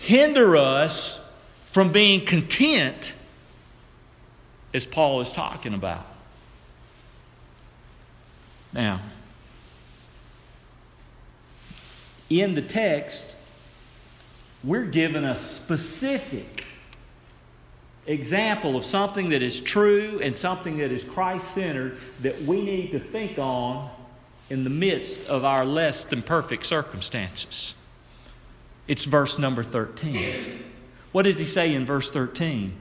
hinder 0.00 0.56
us 0.56 1.22
from 1.66 1.92
being 1.92 2.24
content, 2.24 3.12
as 4.74 4.86
Paul 4.86 5.20
is 5.20 5.30
talking 5.30 5.74
about. 5.74 6.06
Now, 8.72 9.00
in 12.30 12.54
the 12.54 12.62
text, 12.62 13.36
we're 14.64 14.86
given 14.86 15.24
a 15.24 15.36
specific 15.36 16.64
example 18.06 18.76
of 18.76 18.84
something 18.84 19.30
that 19.30 19.42
is 19.42 19.60
true 19.60 20.18
and 20.22 20.36
something 20.36 20.78
that 20.78 20.90
is 20.90 21.04
Christ 21.04 21.52
centered 21.54 21.98
that 22.22 22.40
we 22.42 22.62
need 22.62 22.92
to 22.92 23.00
think 23.00 23.38
on 23.38 23.90
in 24.48 24.64
the 24.64 24.70
midst 24.70 25.28
of 25.28 25.44
our 25.44 25.64
less 25.64 26.04
than 26.04 26.22
perfect 26.22 26.64
circumstances. 26.64 27.74
It's 28.90 29.04
verse 29.04 29.38
number 29.38 29.62
13. 29.62 30.64
What 31.12 31.22
does 31.22 31.38
he 31.38 31.46
say 31.46 31.74
in 31.74 31.86
verse 31.86 32.10
13? 32.10 32.76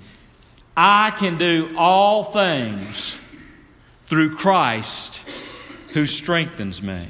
I 0.75 1.11
can 1.11 1.37
do 1.37 1.75
all 1.77 2.23
things 2.23 3.19
through 4.05 4.35
Christ 4.35 5.17
who 5.93 6.07
strengthens 6.07 6.81
me. 6.81 7.09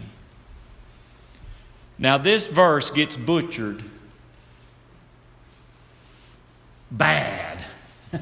Now, 1.97 2.17
this 2.17 2.47
verse 2.47 2.89
gets 2.89 3.15
butchered 3.15 3.81
bad, 6.91 7.63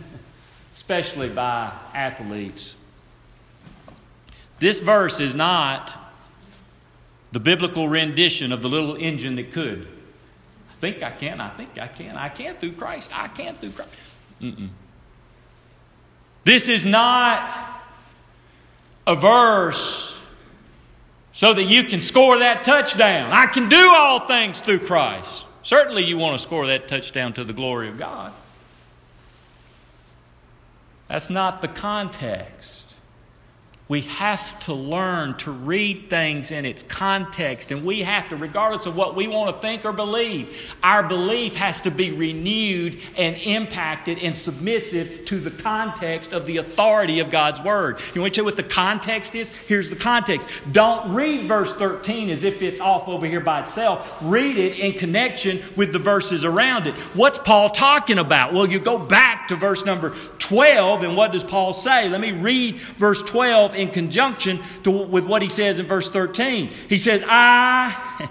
especially 0.76 1.30
by 1.30 1.72
athletes. 1.96 2.76
This 4.60 4.80
verse 4.80 5.20
is 5.20 5.34
not 5.34 5.92
the 7.32 7.40
biblical 7.40 7.90
rendition 7.90 8.52
of 8.52 8.62
the 8.62 8.70
little 8.70 8.96
engine 8.96 9.38
that 9.38 9.52
could. 9.52 9.88
Think 10.80 11.02
I 11.02 11.12
can, 11.12 11.42
I 11.42 11.50
think 11.50 11.80
I 11.80 11.88
can, 11.88 12.16
I 12.16 12.30
can 12.30 12.56
through 12.56 12.74
Christ, 12.74 13.12
I 13.14 13.28
can 13.30 13.56
through 13.56 13.72
Christ. 13.72 13.92
Mm-mm. 14.42 14.70
This 16.44 16.70
is 16.70 16.86
not 16.86 17.52
a 19.06 19.16
verse 19.16 20.16
so 21.34 21.54
that 21.54 21.64
you 21.64 21.84
can 21.84 22.02
score 22.02 22.40
that 22.40 22.64
touchdown. 22.64 23.32
I 23.32 23.48
can 23.48 23.70
do 23.70 23.94
all 23.96 24.22
things 24.22 24.60
through 24.60 24.80
Christ. 24.80 25.46
Certainly, 25.64 26.06
you 26.06 26.18
want 26.18 26.36
to 26.36 26.42
score 26.42 26.68
that 26.68 26.88
touchdown 26.88 27.34
to 27.34 27.44
the 27.44 27.54
glory 27.54 27.90
of 27.90 28.00
God. 28.00 28.32
That's 31.08 31.30
not 31.30 31.62
the 31.62 31.68
context. 31.68 32.87
We 33.90 34.02
have 34.02 34.60
to 34.62 34.74
learn 34.74 35.38
to 35.38 35.52
read 35.52 36.10
things 36.10 36.52
in 36.52 36.66
its 36.66 36.84
context, 36.84 37.72
and 37.72 37.86
we 37.86 38.02
have 38.02 38.28
to, 38.30 38.36
regardless 38.36 38.86
of 38.86 38.98
what 38.98 39.16
we 39.16 39.28
want 39.30 39.56
to 39.56 39.62
think 39.62 39.86
or 39.86 39.94
believe, 39.94 40.76
our 40.84 41.04
belief 41.08 41.56
has 41.56 41.80
to 41.82 41.92
be 41.92 42.12
renewed 42.12 43.00
and 43.18 43.38
impacted 43.38 44.20
and 44.20 44.36
submissive 44.36 45.24
to 45.28 45.40
the 45.40 45.52
context 45.52 46.34
of 46.34 46.46
the 46.46 46.58
authority 46.58 47.22
of 47.22 47.32
God's 47.32 47.62
Word. 47.62 48.02
You 48.14 48.20
want 48.20 48.36
to 48.36 48.42
know 48.42 48.46
what 48.46 48.58
the 48.58 48.64
context 48.64 49.36
is? 49.36 49.48
Here's 49.68 49.90
the 49.90 49.96
context. 49.96 50.50
Don't 50.74 51.14
read 51.14 51.48
verse 51.48 51.72
13 51.74 52.30
as 52.30 52.44
if 52.44 52.62
it's 52.62 52.82
off 52.82 53.08
over 53.08 53.26
here 53.26 53.40
by 53.40 53.62
itself. 53.62 54.18
Read 54.22 54.58
it 54.58 54.80
in 54.80 54.94
connection 54.94 55.62
with 55.78 55.94
the 55.94 56.00
verses 56.00 56.44
around 56.44 56.88
it. 56.88 56.94
What's 57.16 57.40
Paul 57.40 57.70
talking 57.70 58.20
about? 58.20 58.54
Well, 58.54 58.68
you 58.68 58.80
go 58.80 58.98
back 58.98 59.48
to 59.48 59.56
verse 59.56 59.86
number 59.86 60.14
12, 60.40 61.04
and 61.04 61.16
what 61.16 61.32
does 61.32 61.44
Paul 61.44 61.72
say? 61.72 62.10
Let 62.10 62.20
me 62.20 62.32
read 62.32 62.76
verse 62.98 63.22
12 63.24 63.77
in 63.78 63.90
conjunction 63.90 64.60
to, 64.84 64.92
with 64.92 65.26
what 65.26 65.42
he 65.42 65.50
says 65.50 65.80
in 65.80 65.86
verse 65.86 66.10
13. 66.10 66.68
He 66.90 66.98
says, 66.98 67.24
I 67.26 68.30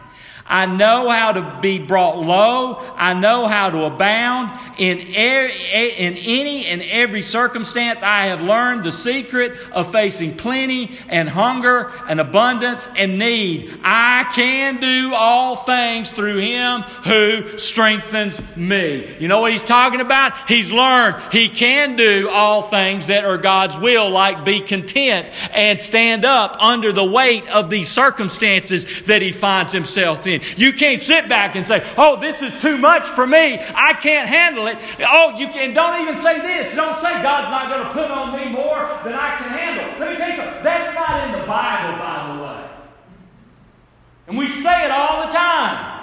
I 0.48 0.66
know 0.66 1.08
how 1.08 1.32
to 1.32 1.58
be 1.60 1.78
brought 1.78 2.18
low. 2.18 2.82
I 2.96 3.14
know 3.14 3.46
how 3.46 3.70
to 3.70 3.84
abound. 3.84 4.58
In, 4.78 4.98
er, 4.98 5.46
in 5.48 6.16
any 6.16 6.66
and 6.66 6.82
every 6.82 7.22
circumstance, 7.22 8.02
I 8.02 8.26
have 8.26 8.42
learned 8.42 8.84
the 8.84 8.92
secret 8.92 9.58
of 9.72 9.90
facing 9.90 10.36
plenty 10.36 10.96
and 11.08 11.28
hunger 11.28 11.90
and 12.08 12.20
abundance 12.20 12.88
and 12.96 13.18
need. 13.18 13.80
I 13.82 14.30
can 14.34 14.80
do 14.80 15.14
all 15.14 15.56
things 15.56 16.10
through 16.10 16.38
Him 16.38 16.82
who 16.82 17.58
strengthens 17.58 18.40
me. 18.56 19.14
You 19.18 19.28
know 19.28 19.40
what 19.40 19.52
he's 19.52 19.62
talking 19.62 20.00
about? 20.00 20.48
He's 20.48 20.72
learned 20.72 21.16
he 21.32 21.48
can 21.48 21.96
do 21.96 22.28
all 22.30 22.62
things 22.62 23.08
that 23.08 23.24
are 23.24 23.38
God's 23.38 23.76
will, 23.78 24.10
like 24.10 24.44
be 24.44 24.60
content 24.60 25.30
and 25.52 25.80
stand 25.80 26.24
up 26.24 26.56
under 26.60 26.92
the 26.92 27.04
weight 27.04 27.48
of 27.48 27.70
these 27.70 27.88
circumstances 27.88 29.02
that 29.02 29.22
he 29.22 29.32
finds 29.32 29.72
himself 29.72 30.26
in. 30.26 30.35
You 30.56 30.72
can't 30.72 31.00
sit 31.00 31.28
back 31.28 31.56
and 31.56 31.66
say, 31.66 31.84
oh, 31.96 32.18
this 32.20 32.42
is 32.42 32.60
too 32.60 32.78
much 32.78 33.08
for 33.08 33.26
me. 33.26 33.58
I 33.74 33.94
can't 33.94 34.28
handle 34.28 34.66
it. 34.66 34.78
Oh, 35.00 35.38
you 35.38 35.48
can, 35.48 35.74
don't 35.74 36.00
even 36.02 36.16
say 36.16 36.40
this. 36.40 36.74
Don't 36.74 37.00
say 37.00 37.22
God's 37.22 37.50
not 37.50 37.68
going 37.68 37.86
to 37.86 37.92
put 37.92 38.10
on 38.10 38.36
me 38.36 38.50
more 38.50 39.00
than 39.04 39.14
I 39.14 39.36
can 39.36 39.50
handle. 39.50 40.00
Let 40.00 40.10
me 40.12 40.16
tell 40.16 40.30
you 40.30 40.36
something. 40.36 40.62
That's 40.62 40.94
not 40.94 41.26
in 41.26 41.40
the 41.40 41.46
Bible, 41.46 41.98
by 41.98 42.36
the 42.36 42.42
way. 42.42 42.70
And 44.28 44.38
we 44.38 44.48
say 44.48 44.84
it 44.84 44.90
all 44.90 45.26
the 45.26 45.32
time. 45.32 45.95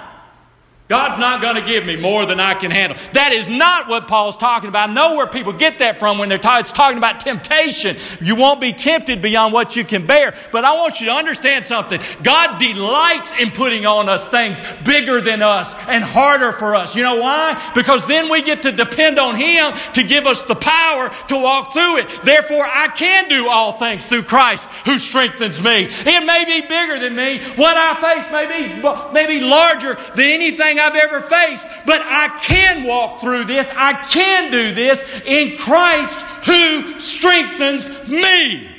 God's 0.86 1.18
not 1.18 1.40
going 1.40 1.54
to 1.54 1.62
give 1.62 1.86
me 1.86 1.96
more 1.96 2.26
than 2.26 2.38
I 2.38 2.52
can 2.52 2.70
handle. 2.70 2.98
That 3.14 3.32
is 3.32 3.48
not 3.48 3.88
what 3.88 4.06
Paul's 4.06 4.36
talking 4.36 4.68
about. 4.68 4.90
I 4.90 4.92
know 4.92 5.16
where 5.16 5.26
people 5.26 5.54
get 5.54 5.78
that 5.78 5.96
from 5.96 6.18
when 6.18 6.28
they're 6.28 6.36
talking. 6.36 6.60
It's 6.60 6.72
talking 6.72 6.98
about 6.98 7.20
temptation. 7.20 7.96
You 8.20 8.36
won't 8.36 8.60
be 8.60 8.74
tempted 8.74 9.22
beyond 9.22 9.54
what 9.54 9.76
you 9.76 9.84
can 9.84 10.06
bear. 10.06 10.34
But 10.52 10.66
I 10.66 10.74
want 10.74 11.00
you 11.00 11.06
to 11.06 11.12
understand 11.12 11.66
something. 11.66 12.02
God 12.22 12.58
delights 12.58 13.32
in 13.40 13.50
putting 13.50 13.86
on 13.86 14.10
us 14.10 14.28
things 14.28 14.58
bigger 14.84 15.22
than 15.22 15.40
us 15.40 15.74
and 15.88 16.04
harder 16.04 16.52
for 16.52 16.74
us. 16.74 16.94
You 16.94 17.02
know 17.02 17.16
why? 17.16 17.72
Because 17.74 18.06
then 18.06 18.30
we 18.30 18.42
get 18.42 18.62
to 18.64 18.72
depend 18.72 19.18
on 19.18 19.36
Him 19.36 19.72
to 19.94 20.02
give 20.02 20.26
us 20.26 20.42
the 20.42 20.54
power 20.54 21.08
to 21.28 21.34
walk 21.36 21.72
through 21.72 22.00
it. 22.00 22.08
Therefore, 22.24 22.66
I 22.66 22.88
can 22.88 23.30
do 23.30 23.48
all 23.48 23.72
things 23.72 24.04
through 24.04 24.24
Christ 24.24 24.68
who 24.84 24.98
strengthens 24.98 25.62
me. 25.62 25.88
It 25.88 26.26
may 26.26 26.44
be 26.44 26.60
bigger 26.68 26.98
than 26.98 27.16
me. 27.16 27.38
What 27.56 27.74
I 27.74 27.94
face 27.94 28.30
may 28.30 28.46
be, 28.46 28.82
may 29.14 29.26
be 29.26 29.40
larger 29.42 29.94
than 30.14 30.26
anything 30.26 30.74
I've 30.84 30.96
ever 30.96 31.20
faced, 31.20 31.66
but 31.86 32.02
I 32.02 32.38
can 32.42 32.84
walk 32.84 33.20
through 33.20 33.44
this. 33.44 33.70
I 33.74 33.94
can 34.10 34.50
do 34.50 34.74
this 34.74 35.02
in 35.24 35.56
Christ 35.56 36.14
who 36.46 37.00
strengthens 37.00 37.88
me. 38.08 38.70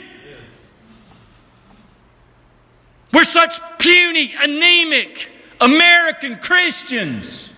We're 3.11 3.23
such 3.23 3.59
puny, 3.79 4.35
anemic 4.39 5.31
American 5.59 6.37
Christians, 6.37 7.49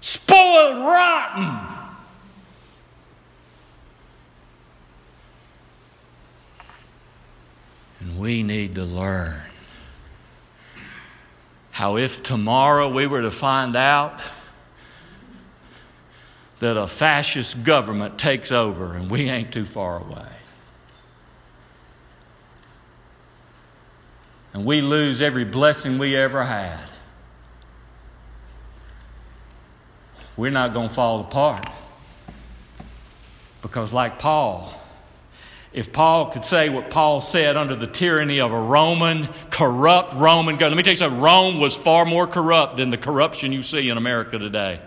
spoiled 0.00 0.78
rotten. 0.78 1.58
And 8.00 8.18
we 8.18 8.42
need 8.42 8.76
to 8.76 8.84
learn 8.84 9.47
how 11.78 11.96
if 11.96 12.24
tomorrow 12.24 12.88
we 12.88 13.06
were 13.06 13.22
to 13.22 13.30
find 13.30 13.76
out 13.76 14.20
that 16.58 16.76
a 16.76 16.88
fascist 16.88 17.62
government 17.62 18.18
takes 18.18 18.50
over 18.50 18.94
and 18.96 19.08
we 19.08 19.30
ain't 19.30 19.52
too 19.52 19.64
far 19.64 20.00
away. 20.00 20.26
And 24.52 24.64
we 24.64 24.80
lose 24.80 25.22
every 25.22 25.44
blessing 25.44 25.98
we 25.98 26.16
ever 26.16 26.44
had. 26.44 26.90
We're 30.36 30.50
not 30.50 30.74
going 30.74 30.88
to 30.88 30.94
fall 30.96 31.20
apart. 31.20 31.64
Because, 33.62 33.92
like 33.92 34.18
Paul, 34.18 34.74
if 35.78 35.92
Paul 35.92 36.32
could 36.32 36.44
say 36.44 36.70
what 36.70 36.90
Paul 36.90 37.20
said 37.20 37.56
under 37.56 37.76
the 37.76 37.86
tyranny 37.86 38.40
of 38.40 38.50
a 38.50 38.60
Roman, 38.60 39.28
corrupt 39.50 40.12
Roman 40.14 40.56
government, 40.56 40.72
let 40.72 40.76
me 40.76 40.82
tell 40.82 40.90
you 40.90 40.96
something 40.96 41.20
Rome 41.20 41.60
was 41.60 41.76
far 41.76 42.04
more 42.04 42.26
corrupt 42.26 42.78
than 42.78 42.90
the 42.90 42.96
corruption 42.98 43.52
you 43.52 43.62
see 43.62 43.88
in 43.88 43.96
America 43.96 44.40
today. 44.40 44.80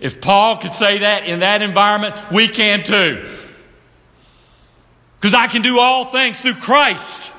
If 0.00 0.22
Paul 0.22 0.56
could 0.56 0.72
say 0.72 1.00
that 1.00 1.26
in 1.26 1.40
that 1.40 1.60
environment, 1.60 2.14
we 2.32 2.48
can 2.48 2.82
too. 2.82 3.28
Because 5.20 5.34
I 5.34 5.48
can 5.48 5.60
do 5.60 5.80
all 5.80 6.06
things 6.06 6.40
through 6.40 6.54
Christ 6.54 7.30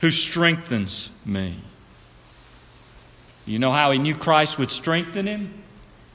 who 0.00 0.10
strengthens 0.10 1.10
me. 1.26 1.56
You 3.44 3.58
know 3.58 3.70
how 3.70 3.90
he 3.90 3.98
knew 3.98 4.14
Christ 4.14 4.58
would 4.58 4.70
strengthen 4.70 5.26
him? 5.26 5.62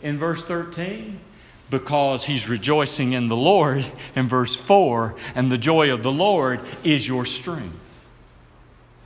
In 0.01 0.17
verse 0.17 0.43
13, 0.43 1.19
because 1.69 2.25
he's 2.25 2.47
rejoicing 2.47 3.13
in 3.13 3.27
the 3.27 3.35
Lord 3.35 3.85
in 4.15 4.27
verse 4.27 4.55
4, 4.55 5.15
and 5.33 5.51
the 5.51 5.57
joy 5.57 5.91
of 5.91 6.03
the 6.03 6.11
Lord 6.11 6.59
is 6.83 7.07
your 7.07 7.25
strength. 7.25 7.75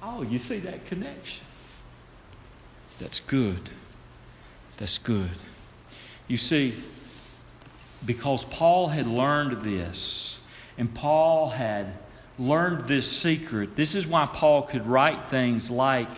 Oh, 0.02 0.22
you 0.24 0.40
see 0.40 0.60
that 0.60 0.86
connection? 0.86 1.46
That's 3.00 3.20
good. 3.22 3.70
That's 4.78 4.98
good. 4.98 5.32
You 6.28 6.38
see, 6.38 6.74
because 8.06 8.44
Paul 8.46 8.88
had 8.88 9.08
learned 9.08 9.64
this, 9.64 10.40
and 10.78 10.94
Paul 10.94 11.50
had 11.50 11.94
learned 12.38 12.86
this 12.86 13.10
secret, 13.10 13.76
this 13.76 13.96
is 13.96 14.08
why 14.08 14.26
Paul 14.26 14.64
could 14.64 14.86
write 14.86 15.28
things 15.28 15.70
like 15.70 16.10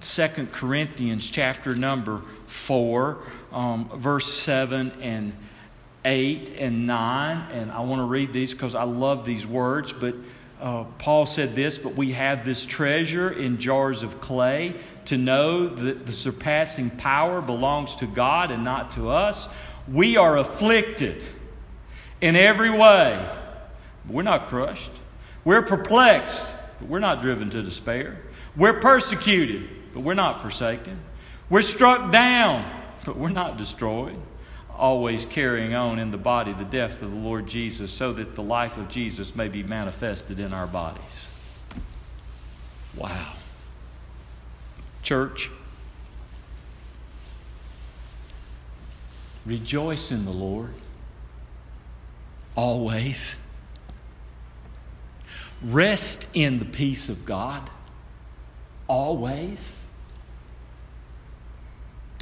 Second 0.00 0.52
Corinthians 0.52 1.30
chapter 1.30 1.74
number 1.74 2.22
4, 2.46 3.18
um, 3.52 3.90
verse 3.94 4.32
7 4.32 4.92
and 5.02 5.32
8 6.04 6.54
and 6.58 6.86
9, 6.86 7.50
and 7.52 7.70
I 7.70 7.80
want 7.80 8.00
to 8.00 8.06
read 8.06 8.32
these 8.32 8.52
because 8.52 8.74
I 8.74 8.84
love 8.84 9.24
these 9.24 9.46
words. 9.46 9.92
But 9.92 10.14
uh, 10.60 10.84
Paul 10.98 11.26
said 11.26 11.54
this, 11.54 11.78
but 11.78 11.96
we 11.96 12.12
have 12.12 12.44
this 12.44 12.64
treasure 12.64 13.30
in 13.30 13.58
jars 13.58 14.02
of 14.02 14.20
clay 14.20 14.74
to 15.06 15.16
know 15.16 15.66
that 15.66 16.06
the 16.06 16.12
surpassing 16.12 16.90
power 16.90 17.40
belongs 17.40 17.96
to 17.96 18.06
God 18.06 18.50
and 18.50 18.64
not 18.64 18.92
to 18.92 19.10
us. 19.10 19.48
We 19.90 20.16
are 20.16 20.38
afflicted 20.38 21.22
in 22.20 22.36
every 22.36 22.70
way, 22.70 23.28
but 24.04 24.14
we're 24.14 24.22
not 24.22 24.48
crushed. 24.48 24.92
We're 25.44 25.62
perplexed, 25.62 26.46
but 26.78 26.88
we're 26.88 27.00
not 27.00 27.22
driven 27.22 27.50
to 27.50 27.62
despair. 27.62 28.20
We're 28.56 28.80
persecuted, 28.80 29.68
but 29.92 30.00
we're 30.00 30.14
not 30.14 30.42
forsaken. 30.42 31.00
We're 31.50 31.62
struck 31.62 32.12
down, 32.12 32.64
but 33.04 33.16
we're 33.16 33.30
not 33.30 33.56
destroyed. 33.56 34.16
Always 34.82 35.24
carrying 35.24 35.74
on 35.74 36.00
in 36.00 36.10
the 36.10 36.18
body 36.18 36.52
the 36.52 36.64
death 36.64 37.02
of 37.02 37.12
the 37.12 37.16
Lord 37.16 37.46
Jesus, 37.46 37.92
so 37.92 38.12
that 38.14 38.34
the 38.34 38.42
life 38.42 38.76
of 38.76 38.88
Jesus 38.88 39.36
may 39.36 39.46
be 39.46 39.62
manifested 39.62 40.40
in 40.40 40.52
our 40.52 40.66
bodies. 40.66 41.30
Wow. 42.96 43.34
Church, 45.04 45.50
rejoice 49.46 50.10
in 50.10 50.24
the 50.24 50.32
Lord 50.32 50.74
always. 52.56 53.36
Rest 55.62 56.26
in 56.34 56.58
the 56.58 56.64
peace 56.64 57.08
of 57.08 57.24
God 57.24 57.70
always. 58.88 59.78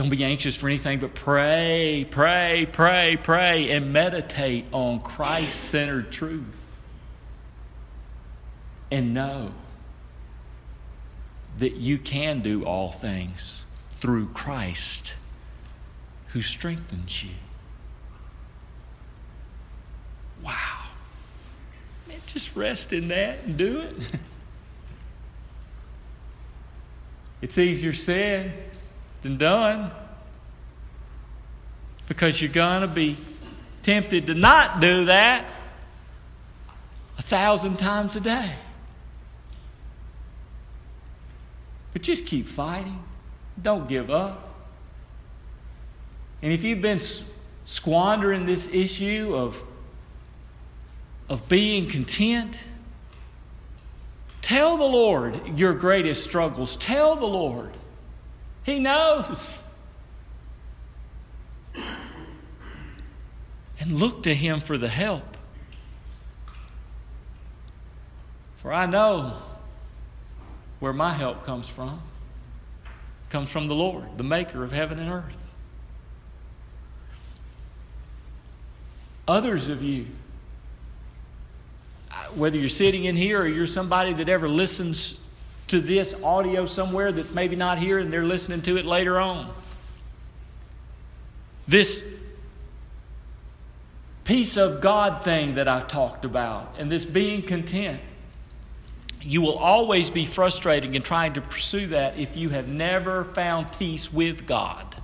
Don't 0.00 0.08
be 0.08 0.24
anxious 0.24 0.56
for 0.56 0.66
anything, 0.66 0.98
but 0.98 1.12
pray, 1.12 2.06
pray, 2.10 2.66
pray, 2.72 3.18
pray, 3.22 3.70
and 3.70 3.92
meditate 3.92 4.64
on 4.72 4.98
Christ 4.98 5.54
centered 5.64 6.10
truth. 6.10 6.74
And 8.90 9.12
know 9.12 9.52
that 11.58 11.74
you 11.74 11.98
can 11.98 12.40
do 12.40 12.64
all 12.64 12.92
things 12.92 13.62
through 13.96 14.28
Christ 14.28 15.16
who 16.28 16.40
strengthens 16.40 17.22
you. 17.22 17.34
Wow. 20.42 20.84
Man, 22.08 22.20
just 22.26 22.56
rest 22.56 22.94
in 22.94 23.08
that 23.08 23.40
and 23.44 23.58
do 23.58 23.80
it. 23.80 23.96
it's 27.42 27.58
easier 27.58 27.92
said 27.92 28.70
than 29.22 29.36
done 29.36 29.90
because 32.08 32.40
you're 32.40 32.50
going 32.50 32.82
to 32.82 32.88
be 32.88 33.16
tempted 33.82 34.26
to 34.26 34.34
not 34.34 34.80
do 34.80 35.06
that 35.06 35.44
a 37.18 37.22
thousand 37.22 37.78
times 37.78 38.16
a 38.16 38.20
day. 38.20 38.54
But 41.92 42.02
just 42.02 42.26
keep 42.26 42.48
fighting. 42.48 43.02
Don't 43.60 43.88
give 43.88 44.10
up. 44.10 44.54
And 46.42 46.52
if 46.52 46.64
you've 46.64 46.80
been 46.80 47.00
squandering 47.64 48.46
this 48.46 48.72
issue 48.72 49.32
of, 49.34 49.62
of 51.28 51.48
being 51.48 51.88
content, 51.88 52.60
tell 54.40 54.76
the 54.76 54.84
Lord 54.84 55.58
your 55.58 55.74
greatest 55.74 56.24
struggles. 56.24 56.76
Tell 56.76 57.16
the 57.16 57.26
Lord. 57.26 57.70
He 58.64 58.78
knows. 58.78 59.58
And 63.78 63.92
look 63.92 64.24
to 64.24 64.34
Him 64.34 64.60
for 64.60 64.76
the 64.76 64.88
help. 64.88 65.36
For 68.58 68.72
I 68.72 68.86
know 68.86 69.34
where 70.80 70.92
my 70.92 71.14
help 71.14 71.46
comes 71.46 71.66
from. 71.66 72.00
It 72.84 73.30
comes 73.30 73.48
from 73.48 73.68
the 73.68 73.74
Lord, 73.74 74.18
the 74.18 74.24
maker 74.24 74.62
of 74.62 74.72
heaven 74.72 74.98
and 74.98 75.10
earth. 75.10 75.50
Others 79.26 79.68
of 79.68 79.82
you, 79.82 80.06
whether 82.34 82.58
you're 82.58 82.68
sitting 82.68 83.04
in 83.04 83.16
here 83.16 83.40
or 83.40 83.46
you're 83.46 83.66
somebody 83.66 84.12
that 84.14 84.28
ever 84.28 84.48
listens 84.48 85.18
to 85.70 85.80
this 85.80 86.20
audio 86.24 86.66
somewhere 86.66 87.12
that's 87.12 87.32
maybe 87.32 87.54
not 87.54 87.78
here 87.78 87.98
and 87.98 88.12
they're 88.12 88.24
listening 88.24 88.60
to 88.62 88.76
it 88.76 88.84
later 88.84 89.20
on. 89.20 89.52
This 91.68 92.04
peace 94.24 94.56
of 94.56 94.80
God 94.80 95.22
thing 95.22 95.54
that 95.54 95.68
I've 95.68 95.86
talked 95.86 96.24
about 96.24 96.74
and 96.78 96.90
this 96.90 97.04
being 97.04 97.42
content. 97.42 98.00
You 99.22 99.42
will 99.42 99.58
always 99.58 100.10
be 100.10 100.26
frustrating 100.26 100.94
in 100.94 101.02
trying 101.02 101.34
to 101.34 101.40
pursue 101.40 101.86
that 101.88 102.18
if 102.18 102.36
you 102.36 102.48
have 102.48 102.66
never 102.66 103.24
found 103.24 103.70
peace 103.78 104.12
with 104.12 104.46
God. 104.46 104.96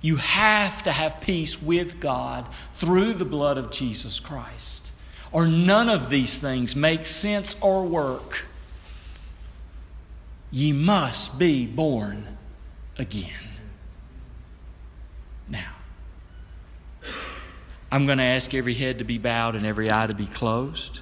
You 0.00 0.16
have 0.16 0.82
to 0.84 0.92
have 0.92 1.20
peace 1.20 1.62
with 1.62 2.00
God 2.00 2.46
through 2.74 3.12
the 3.12 3.24
blood 3.24 3.58
of 3.58 3.70
Jesus 3.70 4.18
Christ. 4.18 4.90
Or 5.30 5.46
none 5.46 5.88
of 5.88 6.10
these 6.10 6.38
things 6.38 6.74
make 6.74 7.06
sense 7.06 7.56
or 7.60 7.84
work. 7.84 8.46
Ye 10.52 10.72
must 10.72 11.38
be 11.38 11.66
born 11.66 12.36
again. 12.98 13.30
Now, 15.48 15.72
I'm 17.90 18.06
going 18.06 18.18
to 18.18 18.24
ask 18.24 18.54
every 18.54 18.74
head 18.74 18.98
to 18.98 19.04
be 19.04 19.18
bowed 19.18 19.56
and 19.56 19.66
every 19.66 19.90
eye 19.90 20.06
to 20.06 20.14
be 20.14 20.26
closed. 20.26 21.00